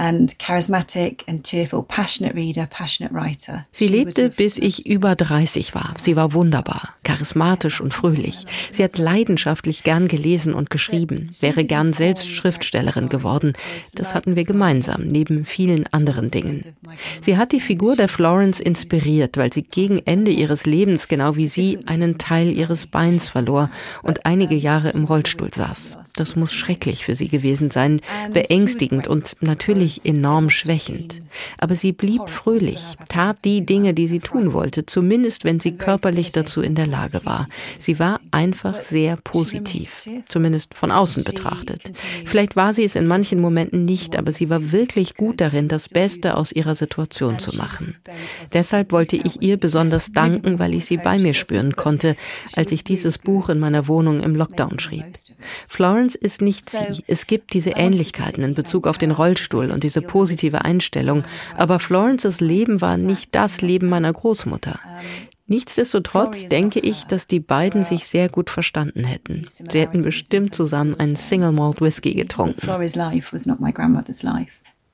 And 0.00 0.38
charismatic 0.38 1.24
and 1.28 1.44
cheerful, 1.44 1.82
passionate 1.82 2.34
reader, 2.34 2.66
passionate 2.66 3.14
writer. 3.14 3.66
Sie 3.70 3.88
lebte, 3.88 4.30
bis 4.30 4.56
ich 4.56 4.86
über 4.86 5.14
30 5.14 5.74
war. 5.74 5.94
Sie 5.98 6.16
war 6.16 6.32
wunderbar, 6.32 6.88
charismatisch 7.04 7.82
und 7.82 7.92
fröhlich. 7.92 8.46
Sie 8.72 8.82
hat 8.82 8.96
leidenschaftlich 8.96 9.82
gern 9.82 10.08
gelesen 10.08 10.54
und 10.54 10.70
geschrieben, 10.70 11.28
wäre 11.40 11.64
gern 11.64 11.92
selbst 11.92 12.30
Schriftstellerin 12.30 13.10
geworden. 13.10 13.52
Das 13.94 14.14
hatten 14.14 14.36
wir 14.36 14.44
gemeinsam, 14.44 15.06
neben 15.06 15.44
vielen 15.44 15.86
anderen 15.92 16.30
Dingen. 16.30 16.62
Sie 17.20 17.36
hat 17.36 17.52
die 17.52 17.60
Figur 17.60 17.94
der 17.94 18.08
Florence 18.08 18.60
inspiriert, 18.60 19.36
weil 19.36 19.52
sie 19.52 19.62
gegen 19.62 19.98
Ende 20.06 20.30
ihres 20.30 20.64
Lebens, 20.64 21.08
genau 21.08 21.36
wie 21.36 21.48
sie, 21.48 21.78
einen 21.86 22.16
Teil 22.16 22.56
ihres 22.56 22.86
Beins 22.86 23.28
verlor 23.28 23.70
und 24.02 24.24
einige 24.24 24.54
Jahre 24.54 24.90
im 24.90 25.04
Rollstuhl 25.04 25.52
saß. 25.52 25.98
Das 26.16 26.36
muss 26.36 26.54
schrecklich 26.54 27.04
für 27.04 27.14
sie 27.14 27.28
gewesen 27.28 27.70
sein, 27.70 28.00
beängstigend 28.32 29.08
und 29.08 29.36
natürlich 29.40 30.04
enorm 30.04 30.50
schwächend. 30.50 31.22
Aber 31.58 31.74
sie 31.74 31.92
blieb 31.92 32.28
fröhlich, 32.28 32.94
tat 33.08 33.38
die 33.44 33.64
Dinge, 33.64 33.94
die 33.94 34.06
sie 34.06 34.20
tun 34.20 34.52
wollte, 34.52 34.86
zumindest 34.86 35.44
wenn 35.44 35.60
sie 35.60 35.72
körperlich 35.72 36.32
dazu 36.32 36.62
in 36.62 36.74
der 36.74 36.86
Lage 36.86 37.24
war. 37.24 37.48
Sie 37.78 37.98
war 37.98 38.20
einfach 38.30 38.80
sehr 38.82 39.16
positiv, 39.16 39.96
zumindest 40.28 40.74
von 40.74 40.90
außen 40.90 41.24
betrachtet. 41.24 41.92
Vielleicht 42.24 42.56
war 42.56 42.74
sie 42.74 42.84
es 42.84 42.96
in 42.96 43.06
manchen 43.06 43.40
Momenten 43.40 43.84
nicht, 43.84 44.16
aber 44.16 44.32
sie 44.32 44.50
war 44.50 44.72
wirklich 44.72 45.14
gut 45.14 45.40
darin, 45.40 45.68
das 45.68 45.88
Beste 45.88 46.36
aus 46.36 46.52
ihrer 46.52 46.74
Situation 46.74 47.38
zu 47.38 47.56
machen. 47.56 47.96
Deshalb 48.52 48.92
wollte 48.92 49.16
ich 49.16 49.42
ihr 49.42 49.56
besonders 49.56 50.12
danken, 50.12 50.58
weil 50.58 50.74
ich 50.74 50.86
sie 50.86 50.96
bei 50.96 51.18
mir 51.18 51.34
spüren 51.34 51.76
konnte, 51.76 52.16
als 52.54 52.72
ich 52.72 52.84
dieses 52.84 53.18
Buch 53.18 53.48
in 53.48 53.58
meiner 53.58 53.88
Wohnung 53.88 54.20
im 54.20 54.34
Lockdown 54.34 54.78
schrieb. 54.78 55.04
Florence 55.68 56.14
ist 56.14 56.42
nicht 56.42 56.68
sie. 56.68 57.04
Es 57.06 57.26
gibt 57.26 57.54
diese 57.54 57.70
Ähnlichkeiten 57.70 58.42
in 58.42 58.54
Bezug 58.54 58.86
auf 58.86 58.98
den 58.98 59.10
Rollstuhl 59.30 59.70
und 59.70 59.84
diese 59.84 60.02
positive 60.02 60.64
Einstellung. 60.64 61.24
Aber 61.56 61.78
Florences 61.78 62.40
Leben 62.40 62.80
war 62.80 62.96
nicht 62.96 63.34
das 63.34 63.60
Leben 63.60 63.88
meiner 63.88 64.12
Großmutter. 64.12 64.80
Nichtsdestotrotz 65.46 66.46
denke 66.46 66.78
ich, 66.78 67.04
dass 67.04 67.26
die 67.26 67.40
beiden 67.40 67.82
sich 67.82 68.06
sehr 68.06 68.28
gut 68.28 68.50
verstanden 68.50 69.04
hätten. 69.04 69.44
Sie 69.46 69.80
hätten 69.80 70.02
bestimmt 70.02 70.54
zusammen 70.54 70.94
einen 70.98 71.16
Single 71.16 71.52
Malt 71.52 71.80
Whisky 71.80 72.14
getrunken. 72.14 72.68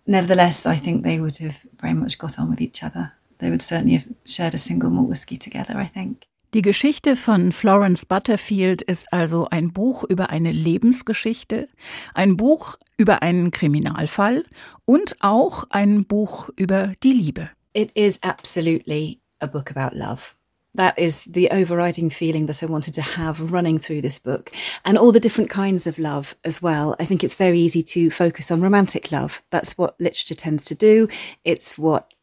Nevertheless, 0.09 0.67
I 0.67 0.77
think 0.77 1.03
they 1.03 1.21
would 1.21 1.41
have 1.41 1.57
very 1.81 1.93
much 1.93 2.17
got 2.17 2.39
on 2.39 2.49
with 2.49 2.61
each 2.61 2.85
other. 2.85 3.11
They 3.39 3.51
would 3.51 3.61
certainly 3.61 3.97
have 3.97 4.07
shared 4.25 4.55
a 4.55 4.59
single 4.59 4.89
malt 4.89 5.11
whiskey 5.11 5.37
together, 5.37 5.77
I 5.77 5.87
think. 5.87 6.23
Die 6.57 6.63
Geschichte 6.63 7.17
von 7.17 7.53
Florence 7.53 8.07
Butterfield 8.07 8.81
ist 8.81 9.13
also 9.13 9.47
ein 9.51 9.75
Buch 9.75 10.05
über 10.05 10.31
eine 10.31 10.53
Lebensgeschichte, 10.53 11.69
ein 12.15 12.39
Buch 12.39 12.77
über 12.97 13.21
einen 13.21 13.51
Kriminalfall 13.51 14.43
und 14.87 15.17
auch 15.21 15.65
ein 15.69 16.07
Buch 16.07 16.49
über 16.57 16.95
die 17.03 17.13
Liebe. 17.13 17.51
It 17.75 17.91
is 17.93 18.19
absolutely 18.23 19.21
a 19.41 19.47
book 19.47 19.71
about 19.71 19.95
love. 19.95 20.35
That 20.75 20.99
is 20.99 21.29
the 21.31 21.51
overriding 21.51 22.11
feeling 22.11 22.47
that 22.47 22.63
I 22.63 22.71
wanted 22.71 22.95
to 22.95 23.03
have 23.03 23.53
running 23.53 23.79
through 23.79 24.01
this 24.01 24.19
book. 24.19 24.51
And 24.83 24.97
all 24.97 25.13
the 25.13 25.21
different 25.21 25.51
kinds 25.51 25.87
of 25.87 25.99
love 25.99 26.37
as 26.43 26.63
well. 26.63 26.97
I 26.99 27.05
think 27.05 27.23
it's 27.23 27.37
very 27.37 27.59
easy 27.59 27.83
to 27.83 28.09
focus 28.09 28.51
on 28.51 28.63
romantic 28.63 29.13
love. 29.13 29.43
That's 29.51 29.77
what 29.77 30.01
literature 30.01 30.35
tends 30.35 30.65
to 30.67 30.75
do. 30.75 31.09
It's 31.45 31.77
what 31.77 32.15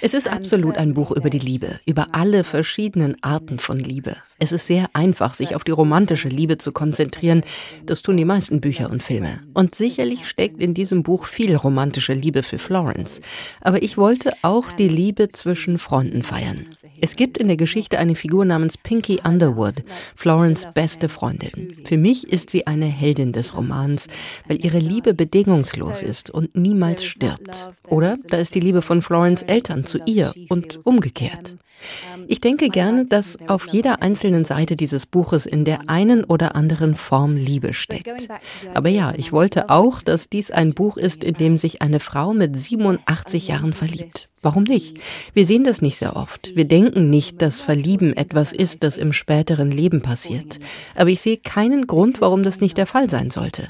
es 0.00 0.14
ist 0.14 0.26
absolut 0.26 0.78
ein 0.78 0.94
Buch 0.94 1.10
über 1.10 1.28
die 1.28 1.38
Liebe, 1.38 1.80
über 1.84 2.06
alle 2.12 2.44
verschiedenen 2.44 3.22
Arten 3.22 3.58
von 3.58 3.78
Liebe. 3.78 4.16
Es 4.38 4.52
ist 4.52 4.66
sehr 4.66 4.88
einfach, 4.94 5.34
sich 5.34 5.54
auf 5.54 5.64
die 5.64 5.72
romantische 5.72 6.28
Liebe 6.28 6.56
zu 6.56 6.72
konzentrieren. 6.72 7.42
Das 7.84 8.00
tun 8.00 8.16
die 8.16 8.24
meisten 8.24 8.62
Bücher 8.62 8.88
und 8.90 9.02
Filme. 9.02 9.40
Und 9.52 9.74
sicherlich 9.74 10.26
steckt 10.26 10.60
in 10.60 10.72
diesem 10.72 11.02
Buch 11.02 11.26
viel 11.26 11.56
romantische 11.56 12.14
Liebe 12.14 12.42
für 12.42 12.58
Florence. 12.58 13.20
Aber 13.60 13.82
ich 13.82 13.98
wollte 13.98 14.32
auch 14.40 14.72
die 14.72 14.88
Liebe 14.88 15.28
zwischen 15.28 15.76
Freunden 15.76 16.22
feiern. 16.22 16.66
Es 17.00 17.16
gibt 17.16 17.38
in 17.38 17.48
der 17.48 17.56
Geschichte 17.56 17.98
eine 17.98 18.14
Figur 18.14 18.44
namens 18.44 18.76
Pinky 18.76 19.20
Underwood, 19.24 19.84
Florence 20.16 20.66
beste 20.74 21.08
Freundin. 21.08 21.76
Für 21.84 21.96
mich 21.96 22.32
ist 22.32 22.50
sie 22.50 22.66
eine 22.66 22.86
Heldin 22.86 23.32
des 23.32 23.56
Romans, 23.56 24.08
weil 24.46 24.64
ihre 24.64 24.78
Liebe 24.78 25.14
bedingungslos 25.14 26.02
ist 26.02 26.30
und 26.30 26.56
niemals 26.56 27.04
stirbt. 27.04 27.70
Oder 27.86 28.16
da 28.28 28.38
ist 28.38 28.54
die 28.54 28.60
Liebe 28.60 28.82
von 28.82 29.02
Florence 29.02 29.42
Eltern 29.42 29.84
zu 29.84 29.98
ihr 30.06 30.32
und 30.48 30.84
umgekehrt. 30.86 31.56
Ich 32.26 32.40
denke 32.40 32.68
gerne, 32.68 33.06
dass 33.06 33.38
auf 33.48 33.68
jeder 33.68 34.02
einzelnen 34.02 34.44
Seite 34.44 34.76
dieses 34.76 35.06
Buches 35.06 35.46
in 35.46 35.64
der 35.64 35.88
einen 35.88 36.24
oder 36.24 36.56
anderen 36.56 36.94
Form 36.94 37.36
Liebe 37.36 37.72
steckt. 37.72 38.28
Aber 38.74 38.88
ja, 38.88 39.14
ich 39.16 39.32
wollte 39.32 39.70
auch, 39.70 40.02
dass 40.02 40.28
dies 40.28 40.50
ein 40.50 40.74
Buch 40.74 40.96
ist, 40.96 41.24
in 41.24 41.34
dem 41.34 41.56
sich 41.56 41.80
eine 41.80 42.00
Frau 42.00 42.34
mit 42.34 42.56
87 42.56 43.48
Jahren 43.48 43.72
verliebt. 43.72 44.26
Warum 44.42 44.64
nicht? 44.64 44.98
Wir 45.34 45.46
sehen 45.46 45.64
das 45.64 45.80
nicht 45.80 45.98
sehr 45.98 46.16
oft. 46.16 46.54
Wir 46.54 46.66
denken 46.66 46.87
nicht, 46.90 47.42
dass 47.42 47.60
Verlieben 47.60 48.16
etwas 48.16 48.52
ist, 48.52 48.82
das 48.82 48.96
im 48.96 49.12
späteren 49.12 49.70
Leben 49.70 50.02
passiert. 50.02 50.58
Aber 50.94 51.10
ich 51.10 51.20
sehe 51.20 51.36
keinen 51.36 51.86
Grund, 51.86 52.20
warum 52.20 52.42
das 52.42 52.60
nicht 52.60 52.76
der 52.76 52.86
Fall 52.86 53.10
sein 53.10 53.30
sollte. 53.30 53.68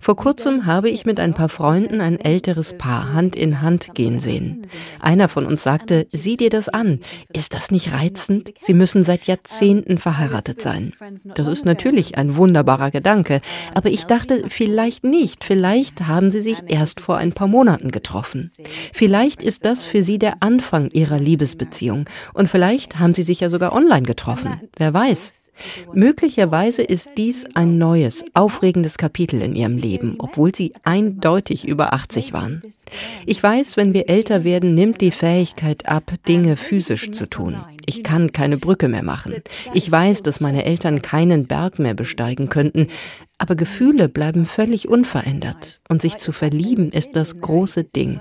Vor 0.00 0.16
kurzem 0.16 0.66
habe 0.66 0.90
ich 0.90 1.04
mit 1.04 1.20
ein 1.20 1.34
paar 1.34 1.48
Freunden 1.48 2.00
ein 2.00 2.18
älteres 2.18 2.76
Paar 2.78 3.12
Hand 3.12 3.36
in 3.36 3.60
Hand 3.60 3.94
gehen 3.94 4.20
sehen. 4.20 4.66
Einer 5.00 5.28
von 5.28 5.46
uns 5.46 5.62
sagte, 5.62 6.06
sieh 6.10 6.36
dir 6.36 6.50
das 6.50 6.68
an. 6.68 7.00
Ist 7.32 7.54
das 7.54 7.70
nicht 7.70 7.92
reizend? 7.92 8.52
Sie 8.60 8.74
müssen 8.74 9.02
seit 9.02 9.24
Jahrzehnten 9.24 9.98
verheiratet 9.98 10.60
sein. 10.60 10.92
Das 11.34 11.46
ist 11.46 11.64
natürlich 11.64 12.16
ein 12.16 12.36
wunderbarer 12.36 12.90
Gedanke, 12.90 13.40
aber 13.74 13.90
ich 13.90 14.04
dachte, 14.04 14.44
vielleicht 14.48 15.04
nicht. 15.04 15.44
Vielleicht 15.44 16.06
haben 16.06 16.30
sie 16.30 16.42
sich 16.42 16.62
erst 16.66 17.00
vor 17.00 17.16
ein 17.16 17.32
paar 17.32 17.48
Monaten 17.48 17.90
getroffen. 17.90 18.50
Vielleicht 18.92 19.42
ist 19.42 19.64
das 19.64 19.84
für 19.84 20.02
sie 20.02 20.18
der 20.18 20.42
Anfang 20.42 20.90
ihrer 20.90 21.18
Liebesbeziehung 21.18 22.06
und 22.32 22.48
vielleicht 22.48 22.98
haben 22.98 23.14
sie 23.14 23.22
sich 23.22 23.40
ja 23.40 23.50
sogar 23.50 23.72
online 23.72 24.02
getroffen. 24.02 24.60
Wer 24.76 24.94
weiß? 24.94 25.43
Möglicherweise 25.92 26.82
ist 26.82 27.10
dies 27.16 27.46
ein 27.54 27.78
neues, 27.78 28.24
aufregendes 28.34 28.98
Kapitel 28.98 29.40
in 29.40 29.54
ihrem 29.54 29.76
Leben, 29.76 30.16
obwohl 30.18 30.54
sie 30.54 30.72
eindeutig 30.84 31.66
über 31.66 31.92
80 31.92 32.32
waren. 32.32 32.62
Ich 33.26 33.42
weiß, 33.42 33.76
wenn 33.76 33.94
wir 33.94 34.08
älter 34.08 34.44
werden, 34.44 34.74
nimmt 34.74 35.00
die 35.00 35.10
Fähigkeit 35.10 35.86
ab, 35.86 36.12
Dinge 36.26 36.56
physisch 36.56 37.12
zu 37.12 37.28
tun. 37.28 37.56
Ich 37.86 38.02
kann 38.02 38.32
keine 38.32 38.56
Brücke 38.56 38.88
mehr 38.88 39.02
machen. 39.02 39.34
Ich 39.74 39.90
weiß, 39.90 40.22
dass 40.22 40.40
meine 40.40 40.64
Eltern 40.64 41.02
keinen 41.02 41.46
Berg 41.46 41.78
mehr 41.78 41.94
besteigen 41.94 42.48
könnten, 42.48 42.88
aber 43.38 43.56
Gefühle 43.56 44.08
bleiben 44.08 44.46
völlig 44.46 44.88
unverändert 44.88 45.78
und 45.88 46.00
sich 46.00 46.16
zu 46.16 46.32
verlieben 46.32 46.90
ist 46.90 47.10
das 47.14 47.40
große 47.40 47.84
Ding. 47.84 48.20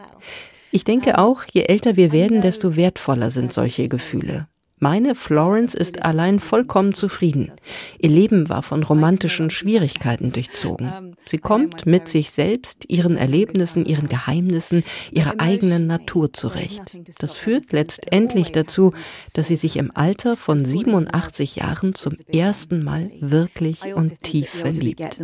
Ich 0.71 0.83
denke 0.83 1.19
auch, 1.19 1.43
je 1.51 1.63
älter 1.63 1.95
wir 1.97 2.11
werden, 2.11 2.41
desto 2.41 2.75
wertvoller 2.75 3.31
sind 3.31 3.53
solche 3.53 3.87
Gefühle. 3.87 4.47
Meine 4.79 5.15
Florence 5.15 5.75
ist 5.75 6.03
allein 6.03 6.39
vollkommen 6.39 6.93
zufrieden. 6.93 7.51
Ihr 7.99 8.09
Leben 8.09 8.49
war 8.49 8.63
von 8.63 8.83
romantischen 8.83 9.49
Schwierigkeiten 9.49 10.31
durchzogen. 10.31 11.15
Sie 11.25 11.37
kommt 11.37 11.85
mit 11.85 12.09
sich 12.09 12.31
selbst, 12.31 12.89
ihren 12.89 13.15
Erlebnissen, 13.15 13.85
ihren 13.85 14.09
Geheimnissen, 14.09 14.83
ihrer 15.11 15.39
eigenen 15.39 15.87
Natur 15.87 16.33
zurecht. 16.33 16.97
Das 17.19 17.37
führt 17.37 17.71
letztendlich 17.71 18.51
dazu, 18.51 18.93
dass 19.33 19.47
sie 19.47 19.55
sich 19.55 19.77
im 19.77 19.89
Alter 19.95 20.35
von 20.35 20.65
87 20.65 21.55
Jahren 21.55 21.95
zum 21.95 22.17
ersten 22.27 22.83
Mal 22.83 23.11
wirklich 23.21 23.93
und 23.95 24.21
tief 24.21 24.49
verliebt. 24.49 25.17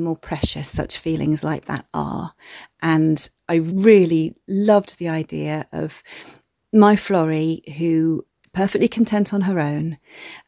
And 2.81 3.29
I 3.51 3.57
really 3.57 4.35
loved 4.47 4.95
the 4.99 5.09
idea 5.09 5.65
of 5.73 6.01
my 6.71 6.95
Florrie, 6.95 7.61
who 7.67 8.23
perfectly 8.53 8.87
content 8.87 9.33
on 9.33 9.41
her 9.41 9.59
own, 9.59 9.97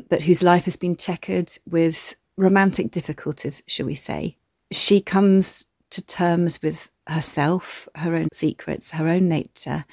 but 0.10 0.24
whose 0.24 0.43
life 0.43 0.65
has 0.65 0.75
been 0.75 0.96
checkered 0.96 1.51
with 1.70 2.15
romantic 2.38 2.91
difficulties, 2.91 3.63
shall 3.67 3.86
we 3.86 3.96
say. 3.96 4.38
She 4.72 5.01
comes 5.01 5.65
to 5.91 6.01
terms 6.01 6.62
with 6.62 6.89
herself, 7.08 7.88
her 7.96 8.15
own 8.15 8.29
secrets, 8.34 8.91
her 8.91 9.08
own 9.08 9.27
nature, 9.27 9.86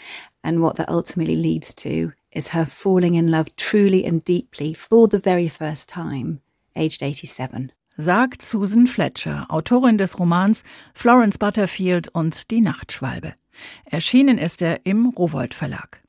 and 0.45 0.63
what 0.63 0.77
that 0.77 0.89
ultimately 0.89 1.37
leads 1.37 1.75
to 1.75 2.13
is 2.33 2.49
her 2.49 2.65
falling 2.65 3.15
in 3.15 3.31
love 3.31 3.55
truly 3.57 4.05
and 4.05 4.23
deeply 4.25 4.75
for 4.75 5.09
the 5.09 5.19
very 5.19 5.49
first 5.49 5.89
time, 5.89 6.41
aged 6.77 7.01
87. 7.01 7.73
Sagt 7.97 8.43
Susan 8.43 8.87
Fletcher, 8.87 9.45
Autorin 9.51 9.99
des 9.99 10.17
Romans 10.19 10.63
Florence 10.95 11.37
Butterfield 11.37 12.09
und 12.15 12.49
die 12.51 12.61
Nachtschwalbe. 12.61 13.35
Erschienen 13.87 14.39
ist 14.39 14.63
er 14.63 14.87
im 14.87 15.09
Rowold 15.09 15.53
Verlag. 15.53 16.01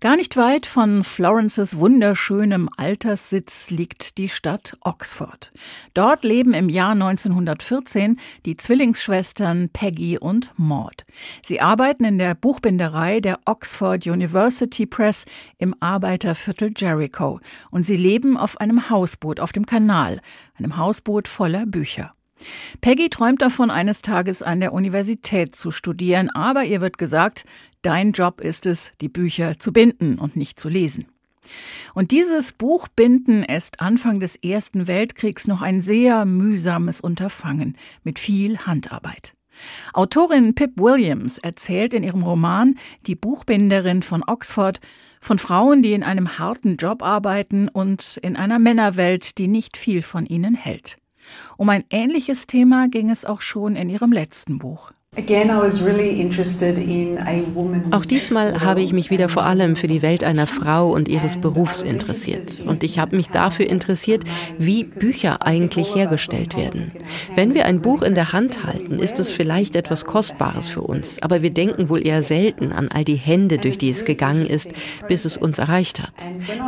Gar 0.00 0.14
nicht 0.14 0.36
weit 0.36 0.66
von 0.66 1.02
Florences 1.02 1.76
wunderschönem 1.76 2.68
Alterssitz 2.76 3.68
liegt 3.70 4.16
die 4.16 4.28
Stadt 4.28 4.76
Oxford. 4.84 5.50
Dort 5.92 6.22
leben 6.22 6.54
im 6.54 6.68
Jahr 6.68 6.92
1914 6.92 8.16
die 8.46 8.56
Zwillingsschwestern 8.56 9.70
Peggy 9.72 10.16
und 10.16 10.52
Maud. 10.56 11.02
Sie 11.42 11.60
arbeiten 11.60 12.04
in 12.04 12.18
der 12.18 12.36
Buchbinderei 12.36 13.18
der 13.18 13.40
Oxford 13.44 14.06
University 14.06 14.86
Press 14.86 15.24
im 15.56 15.74
Arbeiterviertel 15.80 16.72
Jericho 16.76 17.40
und 17.72 17.84
sie 17.84 17.96
leben 17.96 18.36
auf 18.36 18.60
einem 18.60 18.90
Hausboot 18.90 19.40
auf 19.40 19.50
dem 19.50 19.66
Kanal, 19.66 20.20
einem 20.54 20.76
Hausboot 20.76 21.26
voller 21.26 21.66
Bücher. 21.66 22.14
Peggy 22.80 23.10
träumt 23.10 23.42
davon, 23.42 23.70
eines 23.70 24.02
Tages 24.02 24.42
an 24.42 24.60
der 24.60 24.72
Universität 24.72 25.54
zu 25.54 25.70
studieren, 25.70 26.30
aber 26.30 26.64
ihr 26.64 26.80
wird 26.80 26.98
gesagt, 26.98 27.44
dein 27.82 28.12
Job 28.12 28.40
ist 28.40 28.66
es, 28.66 28.92
die 29.00 29.08
Bücher 29.08 29.58
zu 29.58 29.72
binden 29.72 30.18
und 30.18 30.36
nicht 30.36 30.60
zu 30.60 30.68
lesen. 30.68 31.06
Und 31.94 32.10
dieses 32.10 32.52
Buchbinden 32.52 33.42
ist 33.42 33.80
Anfang 33.80 34.20
des 34.20 34.36
Ersten 34.36 34.86
Weltkriegs 34.86 35.46
noch 35.46 35.62
ein 35.62 35.80
sehr 35.80 36.24
mühsames 36.24 37.00
Unterfangen 37.00 37.76
mit 38.04 38.18
viel 38.18 38.58
Handarbeit. 38.58 39.32
Autorin 39.92 40.54
Pip 40.54 40.72
Williams 40.76 41.38
erzählt 41.38 41.94
in 41.94 42.04
ihrem 42.04 42.22
Roman 42.22 42.76
Die 43.06 43.16
Buchbinderin 43.16 44.02
von 44.02 44.22
Oxford 44.24 44.80
von 45.20 45.38
Frauen, 45.38 45.82
die 45.82 45.94
in 45.94 46.04
einem 46.04 46.38
harten 46.38 46.76
Job 46.76 47.02
arbeiten 47.02 47.68
und 47.68 48.18
in 48.22 48.36
einer 48.36 48.60
Männerwelt, 48.60 49.38
die 49.38 49.48
nicht 49.48 49.76
viel 49.76 50.02
von 50.02 50.26
ihnen 50.26 50.54
hält. 50.54 50.96
Um 51.56 51.68
ein 51.68 51.84
ähnliches 51.90 52.46
Thema 52.46 52.88
ging 52.88 53.10
es 53.10 53.24
auch 53.24 53.42
schon 53.42 53.76
in 53.76 53.90
ihrem 53.90 54.12
letzten 54.12 54.58
Buch. 54.58 54.90
Auch 57.90 58.04
diesmal 58.04 58.60
habe 58.60 58.82
ich 58.82 58.92
mich 58.92 59.10
wieder 59.10 59.28
vor 59.28 59.44
allem 59.44 59.74
für 59.74 59.88
die 59.88 60.02
Welt 60.02 60.22
einer 60.22 60.46
Frau 60.46 60.90
und 60.90 61.08
ihres 61.08 61.38
Berufs 61.38 61.82
interessiert. 61.82 62.64
Und 62.66 62.84
ich 62.84 62.98
habe 62.98 63.16
mich 63.16 63.28
dafür 63.28 63.68
interessiert, 63.68 64.24
wie 64.58 64.84
Bücher 64.84 65.44
eigentlich 65.44 65.94
hergestellt 65.94 66.56
werden. 66.56 66.92
Wenn 67.34 67.54
wir 67.54 67.64
ein 67.64 67.80
Buch 67.80 68.02
in 68.02 68.14
der 68.14 68.32
Hand 68.32 68.64
halten, 68.64 69.00
ist 69.00 69.18
es 69.18 69.32
vielleicht 69.32 69.76
etwas 69.76 70.04
Kostbares 70.04 70.68
für 70.68 70.82
uns, 70.82 71.20
aber 71.22 71.42
wir 71.42 71.50
denken 71.50 71.88
wohl 71.88 72.06
eher 72.06 72.22
selten 72.22 72.70
an 72.70 72.88
all 72.88 73.04
die 73.04 73.16
Hände, 73.16 73.58
durch 73.58 73.78
die 73.78 73.90
es 73.90 74.04
gegangen 74.04 74.46
ist, 74.46 74.70
bis 75.08 75.24
es 75.24 75.36
uns 75.36 75.58
erreicht 75.58 76.00
hat. 76.00 76.14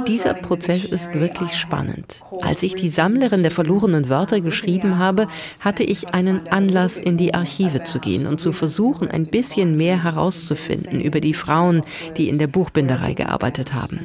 Dieser 0.09 0.35
Prozess 0.35 0.87
ist 0.87 1.15
wirklich 1.15 1.53
spannend. 1.55 2.23
Als 2.43 2.63
ich 2.63 2.75
die 2.75 2.89
Sammlerin 2.89 3.43
der 3.43 3.53
verlorenen 3.53 4.09
Wörter 4.09 4.41
geschrieben 4.41 4.99
habe, 4.99 5.29
hatte 5.61 5.85
ich 5.85 6.15
einen 6.15 6.49
Anlass, 6.49 6.99
in 6.99 7.17
die 7.17 7.35
Archive 7.35 7.85
zu 7.85 8.01
gehen 8.01 8.27
und 8.31 8.41
zu 8.41 8.53
versuchen, 8.53 9.11
ein 9.11 9.27
bisschen 9.27 9.77
mehr 9.77 10.03
herauszufinden 10.03 11.01
über 11.01 11.21
die 11.21 11.35
Frauen, 11.35 11.83
die 12.17 12.29
in 12.29 12.39
der 12.39 12.47
Buchbinderei 12.47 13.13
gearbeitet 13.13 13.75
haben. 13.75 14.01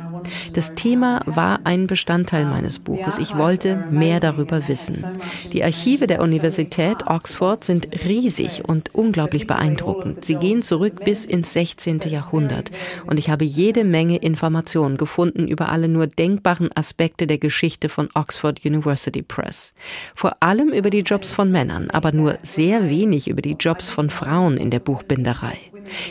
Das 0.54 0.76
Thema 0.76 1.22
war 1.26 1.62
ein 1.64 1.88
Bestandteil 1.88 2.46
meines 2.46 2.80
Buches. 2.80 3.18
Ich 3.18 3.38
wollte 3.38 3.76
mehr 3.92 4.20
darüber 4.20 4.68
wissen. 4.68 5.06
Die 5.52 5.64
Archive 5.64 6.08
der 6.08 6.22
Universität 6.22 7.08
Oxford 7.08 7.64
sind 7.64 7.88
riesig 8.06 8.64
und 8.66 8.94
unglaublich 8.96 9.48
beeindruckend. 9.48 10.26
Sie 10.26 10.36
gehen 10.36 10.62
zurück 10.62 11.04
bis 11.04 11.26
ins 11.26 11.54
16. 11.54 12.00
Jahrhundert 12.08 12.72
und 13.08 13.18
ich 13.18 13.30
habe 13.30 13.46
jede 13.46 13.84
Menge 13.84 14.18
Informationen 14.18 14.98
gefunden 14.98 15.48
über 15.48 15.70
alle 15.70 15.88
nur 15.88 16.08
denkbaren 16.08 16.70
Aspekte 16.76 17.28
der 17.28 17.38
Geschichte 17.38 17.90
von 17.90 18.10
Oxford 18.14 18.66
University 18.66 19.22
Press. 19.22 19.74
Vor 20.14 20.38
allem 20.42 20.70
über 20.70 20.90
die 20.90 21.02
Jobs 21.02 21.32
von 21.32 21.52
Männern, 21.52 21.90
aber 21.92 22.12
nur 22.12 22.38
sehr 22.44 22.90
wenig 22.90 23.28
über 23.28 23.42
die 23.42 23.56
Jobs 23.60 23.90
von 23.90 24.10
Frauen 24.10 24.58
in 24.58 24.72
der 24.72 24.80
Buchbinderei. 24.80 25.58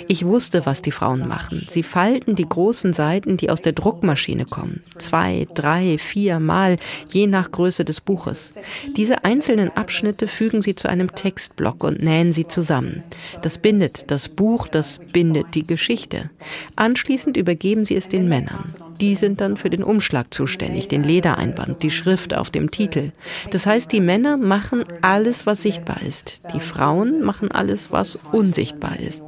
Ich 0.09 0.25
wusste, 0.25 0.67
was 0.67 0.83
die 0.83 0.91
Frauen 0.91 1.27
machen. 1.27 1.67
Sie 1.69 1.83
falten 1.83 2.35
die 2.35 2.49
großen 2.49 2.93
Seiten, 2.93 3.37
die 3.37 3.51
aus 3.51 3.63
der 3.63 3.73
Druckmaschine 3.73 4.45
kommen. 4.45 4.83
Zwei, 4.99 5.47
drei, 5.55 5.99
vier 5.99 6.41
Mal, 6.41 6.77
je 7.09 7.27
nach 7.27 7.51
Größe 7.51 7.85
des 7.85 8.01
Buches. 8.01 8.55
Diese 8.97 9.25
einzelnen 9.25 9.71
Abschnitte 9.77 10.29
fügen 10.29 10.63
sie 10.63 10.75
zu 10.75 10.89
einem 10.89 11.15
Textblock 11.15 11.85
und 11.85 12.03
nähen 12.03 12.33
sie 12.33 12.47
zusammen. 12.47 13.03
Das 13.43 13.59
bindet 13.59 14.11
das 14.11 14.29
Buch, 14.29 14.69
das 14.69 15.01
bindet 15.13 15.55
die 15.55 15.67
Geschichte. 15.67 16.31
Anschließend 16.77 17.37
übergeben 17.37 17.85
sie 17.85 17.97
es 17.97 18.09
den 18.09 18.29
Männern. 18.29 18.75
Die 19.01 19.17
sind 19.17 19.41
dann 19.41 19.57
für 19.57 19.71
den 19.71 19.83
Umschlag 19.83 20.33
zuständig, 20.33 20.89
den 20.89 21.03
Ledereinband, 21.03 21.83
die 21.83 21.91
Schrift 21.91 22.35
auf 22.35 22.51
dem 22.51 22.71
Titel. 22.71 23.13
Das 23.51 23.67
heißt, 23.67 23.91
die 23.91 24.01
Männer 24.01 24.37
machen 24.37 24.85
alles, 25.03 25.47
was 25.47 25.63
sichtbar 25.63 26.03
ist. 26.03 26.43
Die 26.55 26.61
Frauen 26.61 27.23
machen 27.23 27.51
alles, 27.51 27.91
was 27.91 28.19
unsichtbar 28.33 28.99
ist. 29.01 29.23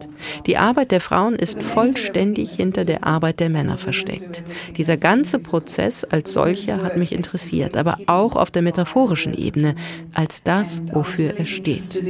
Die 0.45 0.59
Arbeit 0.59 0.91
der 0.91 1.01
Frauen 1.01 1.35
ist 1.35 1.63
vollständig 1.63 2.53
hinter 2.53 2.85
der 2.85 3.05
Arbeit 3.05 3.41
der 3.41 3.49
Männer 3.49 3.77
versteckt. 3.79 4.43
Dieser 4.77 4.97
ganze 4.97 5.39
Prozess 5.39 6.05
als 6.05 6.33
solcher 6.33 6.83
hat 6.83 6.97
mich 6.97 7.13
interessiert, 7.13 7.77
aber 7.77 7.99
auch 8.07 8.37
auf 8.37 8.51
der 8.51 8.63
metaphorischen 8.63 9.35
Ebene, 9.35 9.75
als 10.15 10.43
das, 10.43 10.83
wofür 10.93 11.39
er 11.39 11.47
steht. 11.47 12.03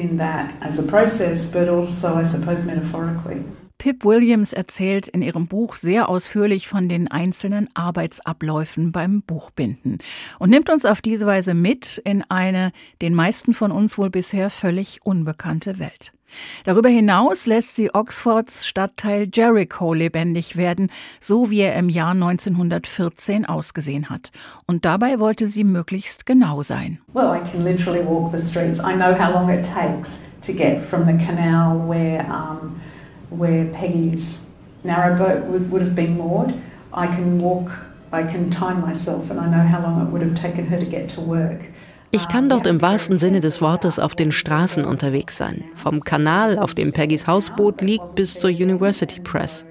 Pip 3.78 4.04
Williams 4.04 4.52
erzählt 4.52 5.08
in 5.08 5.22
ihrem 5.22 5.46
Buch 5.46 5.76
sehr 5.76 6.08
ausführlich 6.08 6.66
von 6.66 6.88
den 6.88 7.08
einzelnen 7.10 7.68
Arbeitsabläufen 7.74 8.90
beim 8.90 9.22
Buchbinden 9.22 9.98
und 10.38 10.50
nimmt 10.50 10.70
uns 10.70 10.84
auf 10.84 11.02
diese 11.02 11.26
Weise 11.26 11.54
mit 11.54 11.98
in 12.04 12.24
eine 12.28 12.72
den 13.02 13.14
meisten 13.14 13.54
von 13.54 13.70
uns 13.70 13.98
wohl 13.98 14.10
bisher 14.10 14.50
völlig 14.50 15.00
unbekannte 15.04 15.78
Welt. 15.78 16.15
Darüber 16.64 16.88
hinaus 16.88 17.46
lässt 17.46 17.76
sie 17.76 17.94
Oxfords 17.94 18.66
Stadtteil 18.66 19.28
Jericho 19.32 19.94
lebendig 19.94 20.56
werden, 20.56 20.90
so 21.20 21.50
wie 21.50 21.60
er 21.60 21.76
im 21.76 21.88
Jahr 21.88 22.10
1914 22.10 23.46
ausgesehen 23.46 24.10
hat. 24.10 24.30
Und 24.66 24.84
dabei 24.84 25.18
wollte 25.18 25.48
sie 25.48 25.64
möglichst 25.64 26.26
genau 26.26 26.62
sein. 26.62 26.98
Well, 27.12 27.34
I 27.34 27.50
can 27.50 27.64
literally 27.64 28.04
walk 28.04 28.32
the 28.32 28.38
streets. 28.38 28.80
I 28.80 28.94
know 28.94 29.14
how 29.18 29.32
long 29.32 29.50
it 29.50 29.64
takes 29.64 30.22
to 30.42 30.52
get 30.52 30.82
from 30.82 31.06
the 31.06 31.24
canal 31.24 31.86
where 31.86 32.24
um 32.30 32.80
where 33.30 33.64
Peggy's 33.66 34.52
narrowboat 34.84 35.46
would, 35.46 35.70
would 35.70 35.82
have 35.82 35.94
been 35.94 36.16
moored. 36.16 36.54
I 36.92 37.06
can 37.06 37.40
walk, 37.40 37.70
I 38.12 38.22
can 38.22 38.50
time 38.50 38.80
myself, 38.80 39.30
and 39.30 39.40
I 39.40 39.46
know 39.46 39.66
how 39.66 39.82
long 39.82 40.06
it 40.06 40.10
would 40.10 40.22
have 40.22 40.36
taken 40.36 40.66
her 40.66 40.78
to 40.78 40.86
get 40.86 41.08
to 41.10 41.20
work. 41.20 41.60
Ich 42.16 42.28
kann 42.28 42.48
dort 42.48 42.66
im 42.66 42.80
wahrsten 42.80 43.18
Sinne 43.18 43.40
des 43.40 43.60
Wortes 43.60 43.98
auf 43.98 44.14
den 44.14 44.32
Straßen 44.32 44.86
unterwegs 44.86 45.36
sein. 45.36 45.64
Vom 45.74 46.00
Kanal, 46.00 46.58
auf 46.58 46.72
dem 46.72 46.94
Peggys 46.94 47.26
Hausboot 47.26 47.82
liegt, 47.82 48.14
bis 48.14 48.38
zur 48.38 48.48
University 48.48 49.20
Press. 49.20 49.66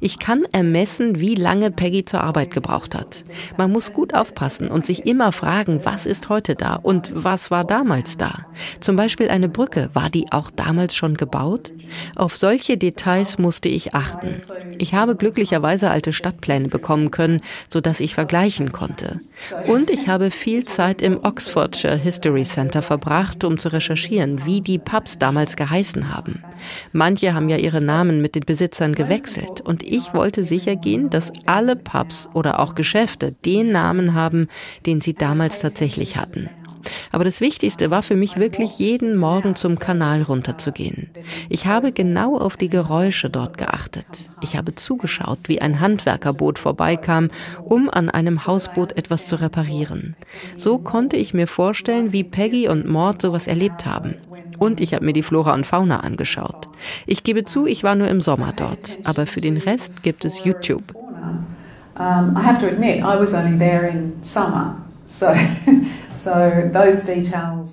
Ich 0.00 0.18
kann 0.18 0.42
ermessen, 0.52 1.20
wie 1.20 1.34
lange 1.34 1.70
Peggy 1.70 2.04
zur 2.04 2.22
Arbeit 2.22 2.50
gebraucht 2.50 2.94
hat. 2.94 3.24
Man 3.56 3.70
muss 3.70 3.92
gut 3.92 4.14
aufpassen 4.14 4.68
und 4.68 4.86
sich 4.86 5.06
immer 5.06 5.32
fragen, 5.32 5.80
was 5.84 6.06
ist 6.06 6.28
heute 6.28 6.54
da 6.54 6.74
und 6.76 7.12
was 7.14 7.50
war 7.50 7.64
damals 7.64 8.16
da. 8.16 8.46
Zum 8.80 8.96
Beispiel 8.96 9.28
eine 9.28 9.48
Brücke, 9.48 9.90
war 9.92 10.10
die 10.10 10.26
auch 10.32 10.50
damals 10.50 10.94
schon 10.94 11.16
gebaut? 11.16 11.72
Auf 12.16 12.36
solche 12.36 12.76
Details 12.76 13.38
musste 13.38 13.68
ich 13.68 13.94
achten. 13.94 14.40
Ich 14.78 14.94
habe 14.94 15.16
glücklicherweise 15.16 15.90
alte 15.90 16.12
Stadtpläne 16.12 16.68
bekommen 16.68 17.10
können, 17.10 17.40
sodass 17.68 18.00
ich 18.00 18.14
vergleichen 18.14 18.72
konnte. 18.72 19.20
Und 19.66 19.90
ich 19.90 20.08
habe 20.08 20.30
viel 20.30 20.64
Zeit 20.64 21.02
im 21.02 21.18
Oxfordshire 21.22 21.96
History 21.96 22.44
Center 22.44 22.82
verbracht, 22.82 23.44
um 23.44 23.58
zu 23.58 23.68
recherchieren, 23.72 24.44
wie 24.44 24.60
die 24.60 24.78
Pubs 24.78 25.18
damals 25.18 25.56
geheißen 25.56 26.14
haben. 26.14 26.42
Manche 26.92 27.34
haben 27.34 27.48
ja 27.48 27.56
ihre 27.56 27.80
Namen 27.80 28.20
mit 28.20 28.34
den 28.34 28.44
Besitzern 28.44 28.94
gewechselt 28.94 29.59
und 29.60 29.82
ich 29.82 30.14
wollte 30.14 30.44
sicher 30.44 30.76
gehen, 30.76 31.10
dass 31.10 31.32
alle 31.46 31.76
Pubs 31.76 32.28
oder 32.34 32.58
auch 32.60 32.74
Geschäfte 32.74 33.32
den 33.44 33.72
Namen 33.72 34.14
haben, 34.14 34.48
den 34.86 35.00
sie 35.00 35.14
damals 35.14 35.60
tatsächlich 35.60 36.16
hatten. 36.16 36.48
Aber 37.12 37.24
das 37.24 37.40
Wichtigste 37.40 37.90
war 37.90 38.02
für 38.02 38.16
mich 38.16 38.36
wirklich 38.36 38.78
jeden 38.78 39.16
Morgen 39.16 39.56
zum 39.56 39.78
Kanal 39.78 40.22
runterzugehen. 40.22 41.10
Ich 41.48 41.66
habe 41.66 41.92
genau 41.92 42.38
auf 42.38 42.56
die 42.56 42.68
Geräusche 42.68 43.30
dort 43.30 43.58
geachtet. 43.58 44.30
Ich 44.40 44.56
habe 44.56 44.74
zugeschaut, 44.74 45.40
wie 45.46 45.60
ein 45.60 45.80
Handwerkerboot 45.80 46.58
vorbeikam, 46.58 47.28
um 47.62 47.90
an 47.90 48.10
einem 48.10 48.46
Hausboot 48.46 48.96
etwas 48.96 49.26
zu 49.26 49.36
reparieren. 49.36 50.16
So 50.56 50.78
konnte 50.78 51.16
ich 51.16 51.34
mir 51.34 51.46
vorstellen, 51.46 52.12
wie 52.12 52.24
Peggy 52.24 52.68
und 52.68 52.88
Mord 52.88 53.22
sowas 53.22 53.46
erlebt 53.46 53.86
haben. 53.86 54.16
Und 54.60 54.80
ich 54.80 54.94
habe 54.94 55.04
mir 55.04 55.14
die 55.14 55.22
Flora 55.22 55.54
und 55.54 55.66
Fauna 55.66 56.00
angeschaut. 56.00 56.68
Ich 57.06 57.24
gebe 57.24 57.44
zu, 57.44 57.66
ich 57.66 57.82
war 57.82 57.96
nur 57.96 58.08
im 58.08 58.20
Sommer 58.20 58.52
dort, 58.54 58.98
aber 59.04 59.26
für 59.26 59.40
den 59.40 59.56
Rest 59.56 60.04
gibt 60.04 60.24
es 60.24 60.44
YouTube. 60.44 60.94
Um, 61.98 62.36
I 62.36 62.42
have 62.42 62.60
to 62.60 62.66
admit, 62.66 62.98
I 62.98 63.18
was 63.18 63.34
only 63.34 63.58
there 63.58 63.88
in 63.88 64.12
summer. 64.22 64.76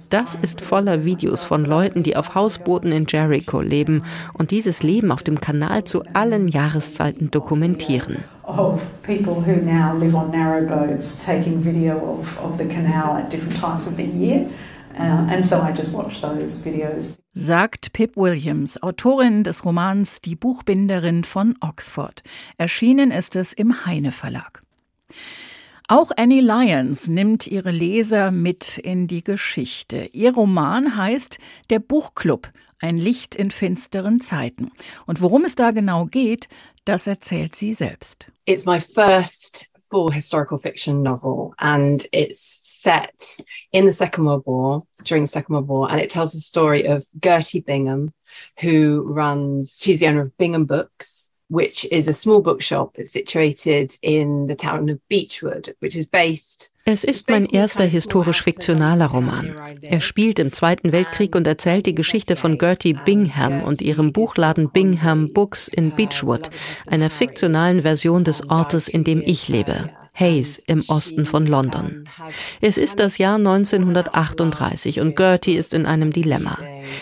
Das 0.09 0.37
ist 0.41 0.61
voller 0.61 1.05
Videos 1.05 1.43
von 1.43 1.65
Leuten, 1.65 2.01
die 2.01 2.15
auf 2.15 2.33
Hausbooten 2.33 2.91
in 2.91 3.05
Jericho 3.07 3.61
leben 3.61 4.03
und 4.33 4.51
dieses 4.51 4.83
Leben 4.83 5.11
auf 5.11 5.21
dem 5.21 5.39
Kanal 5.39 5.83
zu 5.83 6.03
allen 6.13 6.47
Jahreszeiten 6.47 7.29
dokumentieren. 7.29 8.17
Year. 16.65 17.01
Sagt 17.33 17.93
Pip 17.93 18.17
Williams, 18.17 18.81
Autorin 18.81 19.43
des 19.43 19.63
Romans 19.63 20.21
Die 20.21 20.35
Buchbinderin 20.35 21.23
von 21.23 21.55
Oxford. 21.61 22.23
Erschienen 22.57 23.11
ist 23.11 23.35
es 23.35 23.53
im 23.53 23.85
Heine 23.85 24.11
Verlag. 24.11 24.61
Auch 25.87 26.11
Annie 26.17 26.41
Lyons 26.41 27.07
nimmt 27.07 27.47
ihre 27.47 27.71
Leser 27.71 28.31
mit 28.31 28.77
in 28.77 29.07
die 29.07 29.23
Geschichte. 29.23 30.09
Ihr 30.11 30.33
Roman 30.33 30.97
heißt 30.97 31.37
Der 31.69 31.79
Buchclub, 31.79 32.51
ein 32.81 32.97
Licht 32.97 33.35
in 33.35 33.51
finsteren 33.51 34.19
Zeiten. 34.19 34.71
Und 35.05 35.21
worum 35.21 35.45
es 35.45 35.55
da 35.55 35.71
genau 35.71 36.05
geht, 36.05 36.49
das 36.83 37.07
erzählt 37.07 37.55
sie 37.55 37.73
selbst. 37.73 38.31
It's 38.45 38.65
my 38.65 38.81
first 38.81 39.69
full 39.89 40.09
historical 40.09 40.57
fiction 40.57 41.03
novel 41.03 41.53
and 41.59 42.05
it's 42.11 42.39
set 42.39 43.37
in 43.71 43.85
the 43.85 43.91
Second 43.91 44.25
World 44.25 44.43
War, 44.45 44.83
during 45.03 45.23
the 45.23 45.27
Second 45.27 45.53
World 45.53 45.67
War, 45.67 45.91
and 45.91 45.99
it 45.99 46.09
tells 46.09 46.33
the 46.33 46.39
story 46.39 46.85
of 46.85 47.05
Gertie 47.21 47.61
Bingham, 47.61 48.13
who 48.59 49.03
runs, 49.07 49.77
she's 49.79 49.99
the 49.99 50.07
owner 50.07 50.21
of 50.21 50.37
Bingham 50.37 50.65
Books, 50.65 51.31
which 51.49 51.85
is 51.91 52.07
a 52.07 52.13
small 52.13 52.41
bookshop 52.41 52.95
situated 53.03 53.93
in 54.01 54.47
the 54.47 54.55
town 54.55 54.89
of 54.89 54.99
Beechwood, 55.09 55.75
which 55.79 55.95
is 55.95 56.09
based 56.09 56.73
Es 56.89 57.03
ist 57.03 57.29
mein 57.29 57.45
erster 57.45 57.83
historisch-fiktionaler 57.83 59.07
Roman. 59.07 59.53
Er 59.81 59.99
spielt 59.99 60.39
im 60.39 60.53
Zweiten 60.53 60.93
Weltkrieg 60.93 61.35
und 61.35 61.45
erzählt 61.45 61.85
die 61.85 61.95
Geschichte 61.95 62.37
von 62.37 62.57
Gertie 62.57 62.93
Bingham 62.93 63.61
und 63.63 63.81
ihrem 63.81 64.13
Buchladen 64.13 64.69
Bingham 64.69 65.33
Books 65.33 65.67
in 65.67 65.91
Beechwood, 65.91 66.49
einer 66.85 67.09
fiktionalen 67.09 67.81
Version 67.81 68.23
des 68.23 68.49
Ortes, 68.49 68.87
in 68.87 69.03
dem 69.03 69.21
ich 69.21 69.49
lebe. 69.49 69.89
Hayes 70.19 70.57
im 70.57 70.83
Osten 70.87 71.27
von 71.27 71.45
London. 71.45 72.03
Es 72.59 72.79
ist 72.79 72.99
das 72.99 73.19
Jahr 73.19 73.35
1938 73.35 74.99
und 74.99 75.15
Gertie 75.15 75.55
ist 75.55 75.75
in 75.75 75.85
einem 75.85 76.11
Dilemma. 76.11 76.57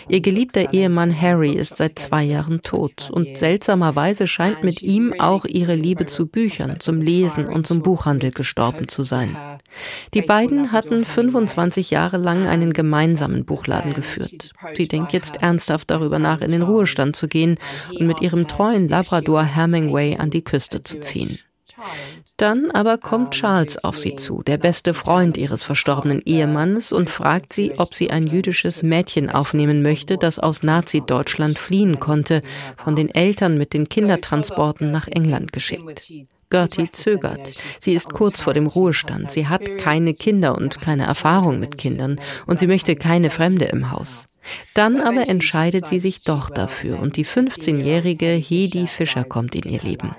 Ihr 0.10 0.20
geliebter 0.20 0.74
Ehemann 0.74 1.20
Harry 1.20 1.52
ist 1.52 1.78
seit 1.78 1.98
zwei 1.98 2.24
Jahren 2.24 2.62
tot 2.62 3.10
und 3.10 3.38
seltsamerweise 3.38 4.28
scheint 4.28 4.66
mit 4.66 4.82
ihm 4.82 5.14
auch 5.18 5.46
ihre 5.46 5.76
Liebe 5.76 6.08
zu 6.08 6.28
Büchern, 6.28 6.82
zum 6.82 7.00
Lesen 7.00 7.48
und 7.48 7.66
zum 7.66 7.82
Buchhandel 7.82 8.32
gestorben 8.32 8.90
zu 8.90 9.04
sein. 9.04 9.38
Die 10.14 10.22
beiden 10.22 10.74
hatten 10.74 11.06
25 11.06 11.92
Jahre 11.92 12.18
lang 12.18 12.48
einen 12.48 12.74
gemeinsamen 12.74 13.46
Buchladen 13.46 13.94
geführt. 13.94 14.52
Sie 14.74 14.90
denkt 14.90 15.14
jetzt 15.14 15.38
ernsthaft 15.38 15.90
darüber 15.90 16.20
nach, 16.20 16.42
in 16.42 16.52
den 16.52 16.64
Ruhestand 16.64 17.16
zu 17.16 17.30
gehen 17.30 17.58
und 17.98 18.08
mit 18.08 18.20
ihrem 18.22 18.50
treuen 18.50 18.90
Labrador 18.90 19.44
Hemingway 19.44 20.18
an 20.18 20.32
die 20.32 20.44
Küste 20.44 20.84
zu 20.84 21.00
ziehen. 21.00 21.40
Dann 22.38 22.70
aber 22.70 22.98
kommt 22.98 23.32
Charles 23.32 23.82
auf 23.86 23.98
sie 23.98 24.16
zu, 24.16 24.44
der 24.44 24.58
beste 24.58 24.94
Freund 24.94 25.38
ihres 25.38 25.64
verstorbenen 25.64 26.22
Ehemannes, 26.26 26.92
und 26.92 27.10
fragt 27.10 27.54
sie, 27.54 27.74
ob 27.78 27.96
sie 27.96 28.12
ein 28.12 28.28
jüdisches 28.28 28.84
Mädchen 28.84 29.30
aufnehmen 29.30 29.82
möchte, 29.82 30.18
das 30.18 30.38
aus 30.38 30.62
Nazi-Deutschland 30.62 31.58
fliehen 31.58 32.02
konnte, 32.02 32.42
von 32.76 32.98
den 32.98 33.10
Eltern 33.10 33.58
mit 33.58 33.72
den 33.72 33.88
Kindertransporten 33.88 34.92
nach 34.92 35.08
England 35.08 35.54
geschickt. 35.54 36.12
Gertie 36.50 36.92
zögert. 36.92 37.54
Sie 37.80 37.94
ist 37.94 38.12
kurz 38.12 38.42
vor 38.42 38.54
dem 38.54 38.68
Ruhestand. 38.68 39.32
Sie 39.32 39.48
hat 39.48 39.78
keine 39.78 40.14
Kinder 40.14 40.56
und 40.56 40.82
keine 40.82 41.06
Erfahrung 41.06 41.60
mit 41.60 41.78
Kindern 41.78 42.20
und 42.46 42.60
sie 42.60 42.68
möchte 42.68 42.96
keine 42.96 43.30
Fremde 43.30 43.66
im 43.66 43.92
Haus. 43.92 44.26
Dann 44.74 45.02
aber 45.02 45.28
entscheidet 45.28 45.88
sie 45.88 46.00
sich 46.00 46.24
doch 46.24 46.50
dafür 46.50 47.00
und 47.00 47.16
die 47.16 47.26
15-jährige 47.26 48.28
Hedi 48.28 48.88
Fischer 48.88 49.24
kommt 49.24 49.56
in 49.56 49.64
ihr 49.72 49.82
Leben. 49.82 50.16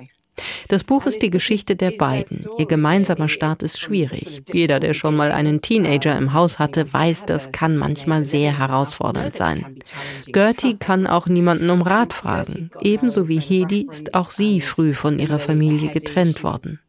Das 0.68 0.85
Buch 0.85 1.07
ist 1.07 1.22
die 1.22 1.31
Geschichte 1.31 1.77
der 1.77 1.92
beiden. 1.92 2.46
Ihr 2.59 2.66
gemeinsamer 2.66 3.29
Start 3.29 3.62
ist 3.62 3.81
schwierig. 3.81 4.42
Jeder, 4.53 4.81
der 4.81 4.94
schon 4.94 5.16
mal 5.16 5.33
einen 5.33 5.62
Teenager 5.62 6.16
im 6.16 6.33
Haus 6.33 6.59
hatte, 6.59 6.92
weiß, 6.92 7.25
das 7.27 7.53
kann 7.53 7.77
manchmal 7.77 8.25
sehr 8.25 8.59
herausfordernd 8.59 9.37
sein. 9.37 9.79
Gertie 10.27 10.77
kann 10.77 11.07
auch 11.07 11.27
niemanden 11.27 11.70
um 11.70 11.83
Rat 11.83 12.12
fragen. 12.12 12.70
Ebenso 12.81 13.29
wie 13.29 13.40
Hedi 13.40 13.87
ist 13.90 14.14
auch 14.14 14.31
sie 14.31 14.61
früh 14.61 14.94
von 14.94 15.18
ihrer 15.18 15.38
Familie 15.38 15.90
getrennt 15.90 16.42
worden. 16.42 16.81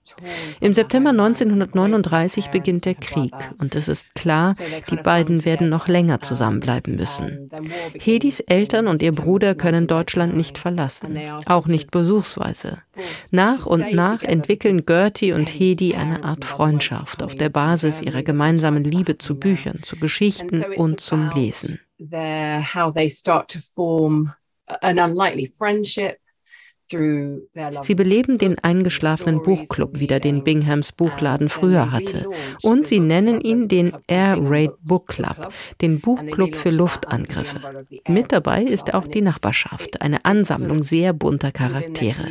Im 0.60 0.74
September 0.74 1.12
1939 1.12 2.50
beginnt 2.50 2.86
der 2.86 2.96
Krieg 2.96 3.34
und 3.60 3.76
es 3.76 3.88
ist 3.88 4.14
klar, 4.16 4.56
die 4.90 4.96
beiden 4.96 5.46
werden 5.46 5.70
noch 5.70 5.88
länger 5.88 6.22
zusammenbleiben 6.22 6.96
müssen. 6.96 7.50
Hedis 7.94 8.40
Eltern 8.40 8.88
und 8.88 9.02
ihr 9.02 9.12
Bruder 9.12 9.56
können 9.56 9.88
Deutschland 9.88 10.36
nicht 10.36 10.58
verlassen, 10.58 11.18
auch 11.46 11.68
nicht 11.68 11.92
besuchsweise. 11.92 12.80
Nach 13.32 13.66
und 13.66 13.94
nach 13.94 14.24
entwickeln 14.24 14.86
Gertie 14.86 15.34
und 15.34 15.50
Hedi 15.50 15.96
eine 15.96 16.24
Art 16.24 16.46
Freundschaft 16.46 17.24
auf 17.24 17.36
der 17.36 17.50
Basis 17.50 18.02
ihrer 18.02 18.24
gemeinsamen 18.24 18.84
Liebe 18.84 19.18
zu 19.18 19.36
Büchern, 19.36 19.82
zu 19.84 19.98
Geschichten 19.98 20.64
und 20.76 21.00
zum 21.00 21.30
Lesen. 21.36 21.80
An 24.82 25.00
unlikely 25.00 25.48
friendship 25.48 26.20
Sie 26.90 27.96
beleben 27.96 28.38
den 28.38 28.58
eingeschlafenen 28.60 29.44
Buchclub 29.44 30.00
wieder, 30.00 30.20
den 30.20 30.44
Binghams 30.44 30.94
Buchladen 30.94 31.50
früher 31.50 31.92
hatte. 31.92 32.28
Und 32.62 32.88
sie 32.88 33.00
nennen 33.00 33.42
ihn 33.42 33.68
den 33.68 33.92
Air 34.08 34.38
Raid 34.40 34.72
Book 34.82 35.08
Club, 35.08 35.52
den 35.82 36.00
Buchclub 36.00 36.56
für 36.56 36.70
Luftangriffe. 36.70 37.86
Mit 38.08 38.32
dabei 38.32 38.64
ist 38.64 38.94
auch 38.94 39.08
die 39.08 39.22
Nachbarschaft, 39.22 40.02
eine 40.02 40.24
Ansammlung 40.24 40.82
sehr 40.82 41.12
bunter 41.14 41.52
Charaktere. 41.52 42.26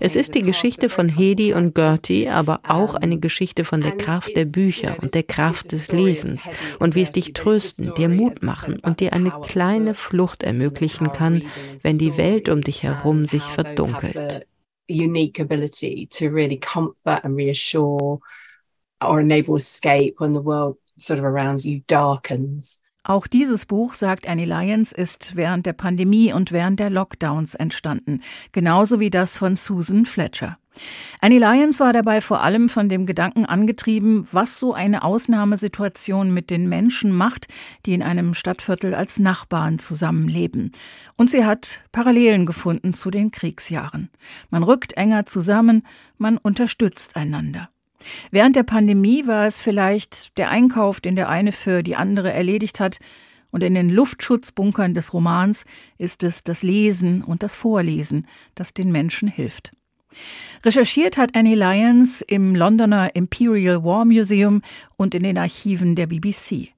Es 0.00 0.16
ist 0.16 0.34
die 0.34 0.42
Geschichte 0.42 0.88
von 0.88 1.08
Hedi 1.08 1.54
und 1.54 1.74
Gertie, 1.74 2.28
aber 2.28 2.60
auch 2.68 2.94
eine 2.94 3.18
Geschichte 3.18 3.64
von 3.64 3.80
der 3.80 3.96
Kraft 3.96 4.36
der 4.36 4.44
Bücher 4.44 4.96
und 5.00 5.14
der 5.14 5.22
Kraft 5.22 5.72
des 5.72 5.92
Lesens 5.92 6.48
und 6.78 6.94
wie 6.94 7.02
es 7.02 7.12
dich 7.12 7.32
trösten, 7.32 7.94
dir 7.94 8.08
Mut 8.08 8.42
machen 8.42 8.80
und 8.80 9.00
dir 9.00 9.12
eine 9.12 9.32
kleine 9.46 9.94
Flucht 9.94 10.42
ermöglichen 10.42 11.12
kann, 11.12 11.42
wenn 11.82 11.98
die 11.98 12.16
Welt 12.16 12.48
um 12.48 12.60
dich 12.60 12.82
herum 12.82 13.24
sich 13.24 13.44
verdunkelt 13.84 14.14
dunkelt. 14.14 14.46
unique 14.88 15.38
ability 15.38 16.06
to 16.06 16.30
really 16.30 16.56
comfort 16.56 17.20
and 17.24 17.36
reassure 17.36 18.20
or 19.00 19.20
enable 19.20 19.56
escape 19.56 20.14
when 20.18 20.32
the 20.32 20.40
world 20.40 20.76
sort 20.96 21.18
of 21.18 21.24
around 21.24 21.64
you 21.64 21.82
darkens. 21.86 22.82
Auch 23.04 23.26
dieses 23.26 23.64
Buch, 23.64 23.94
sagt 23.94 24.28
Annie 24.28 24.44
Lyons, 24.44 24.92
ist 24.92 25.34
während 25.34 25.64
der 25.64 25.72
Pandemie 25.72 26.32
und 26.32 26.52
während 26.52 26.78
der 26.78 26.90
Lockdowns 26.90 27.54
entstanden, 27.54 28.22
genauso 28.52 29.00
wie 29.00 29.08
das 29.08 29.36
von 29.38 29.56
Susan 29.56 30.04
Fletcher. 30.04 30.58
Annie 31.20 31.38
Lyons 31.38 31.80
war 31.80 31.92
dabei 31.92 32.20
vor 32.20 32.42
allem 32.42 32.68
von 32.68 32.88
dem 32.88 33.06
Gedanken 33.06 33.44
angetrieben, 33.46 34.26
was 34.32 34.58
so 34.58 34.74
eine 34.74 35.02
Ausnahmesituation 35.02 36.32
mit 36.32 36.50
den 36.50 36.68
Menschen 36.68 37.12
macht, 37.12 37.46
die 37.86 37.94
in 37.94 38.02
einem 38.02 38.34
Stadtviertel 38.34 38.94
als 38.94 39.18
Nachbarn 39.18 39.78
zusammenleben. 39.78 40.72
Und 41.16 41.30
sie 41.30 41.44
hat 41.44 41.80
Parallelen 41.92 42.46
gefunden 42.46 42.94
zu 42.94 43.10
den 43.10 43.30
Kriegsjahren. 43.30 44.10
Man 44.50 44.62
rückt 44.62 44.94
enger 44.94 45.26
zusammen, 45.26 45.82
man 46.16 46.38
unterstützt 46.38 47.16
einander. 47.16 47.68
Während 48.30 48.56
der 48.56 48.62
Pandemie 48.62 49.26
war 49.26 49.46
es 49.46 49.60
vielleicht 49.60 50.36
der 50.38 50.50
Einkauf, 50.50 51.00
den 51.00 51.16
der 51.16 51.28
eine 51.28 51.52
für 51.52 51.82
die 51.82 51.96
andere 51.96 52.32
erledigt 52.32 52.80
hat, 52.80 52.98
und 53.50 53.62
in 53.62 53.74
den 53.74 53.88
Luftschutzbunkern 53.88 54.92
des 54.92 55.14
Romans 55.14 55.64
ist 55.96 56.22
es 56.22 56.44
das 56.44 56.62
Lesen 56.62 57.22
und 57.22 57.42
das 57.42 57.54
Vorlesen, 57.54 58.26
das 58.54 58.74
den 58.74 58.92
Menschen 58.92 59.26
hilft. 59.28 59.72
Recherchiert 60.64 61.16
hat 61.16 61.36
Annie 61.36 61.54
Lyons 61.54 62.20
im 62.20 62.54
Londoner 62.54 63.14
Imperial 63.14 63.84
War 63.84 64.04
Museum 64.04 64.62
und 64.96 65.14
in 65.14 65.22
den 65.22 65.38
Archiven 65.38 65.94
der 65.94 66.06
BBC. 66.06 66.72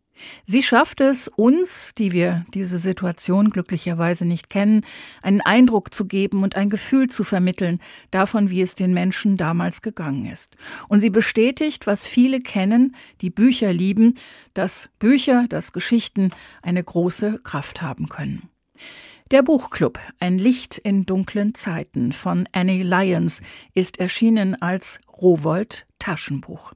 Sie 0.45 0.62
schafft 0.62 1.01
es, 1.01 1.29
uns, 1.29 1.93
die 1.97 2.12
wir 2.12 2.45
diese 2.53 2.79
Situation 2.79 3.51
glücklicherweise 3.51 4.27
nicht 4.27 4.51
kennen, 4.51 4.85
einen 5.23 5.40
Eindruck 5.40 5.95
zu 5.95 6.05
geben 6.05 6.43
und 6.43 6.57
ein 6.57 6.71
Gefühl 6.71 7.09
zu 7.09 7.25
vermitteln 7.25 7.79
davon, 8.11 8.51
wie 8.51 8.61
es 8.61 8.75
den 8.75 8.93
Menschen 8.93 9.37
damals 9.37 9.83
gegangen 9.83 10.27
ist. 10.27 10.57
Und 10.88 11.01
sie 11.01 11.11
bestätigt, 11.11 11.87
was 11.87 12.07
viele 12.07 12.40
kennen, 12.40 12.97
die 13.21 13.31
Bücher 13.31 13.73
lieben, 13.73 14.14
dass 14.55 14.90
Bücher, 14.99 15.47
dass 15.49 15.73
Geschichten 15.73 16.31
eine 16.62 16.83
große 16.83 17.40
Kraft 17.43 17.83
haben 17.83 18.09
können. 18.09 18.49
Der 19.31 19.45
Buchclub 19.45 20.01
Ein 20.19 20.38
Licht 20.38 20.77
in 20.77 21.07
dunklen 21.07 21.55
Zeiten 21.55 22.12
von 22.12 22.49
Annie 22.51 22.83
Lyons 22.83 23.43
ist 23.75 24.01
erschienen 24.01 24.61
als 24.61 24.99
Rowold 25.23 25.87
Taschenbuch. 26.01 26.73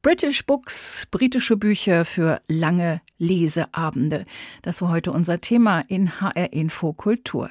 British 0.00 0.46
Books, 0.46 1.08
britische 1.10 1.56
Bücher 1.56 2.04
für 2.04 2.40
lange 2.46 3.00
Leseabende. 3.18 4.24
Das 4.62 4.82
war 4.82 4.90
heute 4.90 5.10
unser 5.10 5.40
Thema 5.40 5.80
in 5.88 6.20
HR 6.20 6.52
Info 6.52 6.92
Kultur. 6.92 7.48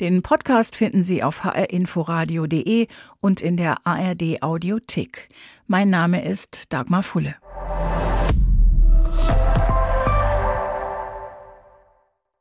Den 0.00 0.20
Podcast 0.20 0.76
finden 0.76 1.02
Sie 1.02 1.22
auf 1.22 1.42
hrinforadio.de 1.42 2.88
und 3.20 3.40
in 3.40 3.56
der 3.56 3.86
ARD 3.86 4.42
Audiothek. 4.42 5.30
Mein 5.66 5.88
Name 5.88 6.22
ist 6.22 6.74
Dagmar 6.74 7.02
Fulle. 7.02 7.36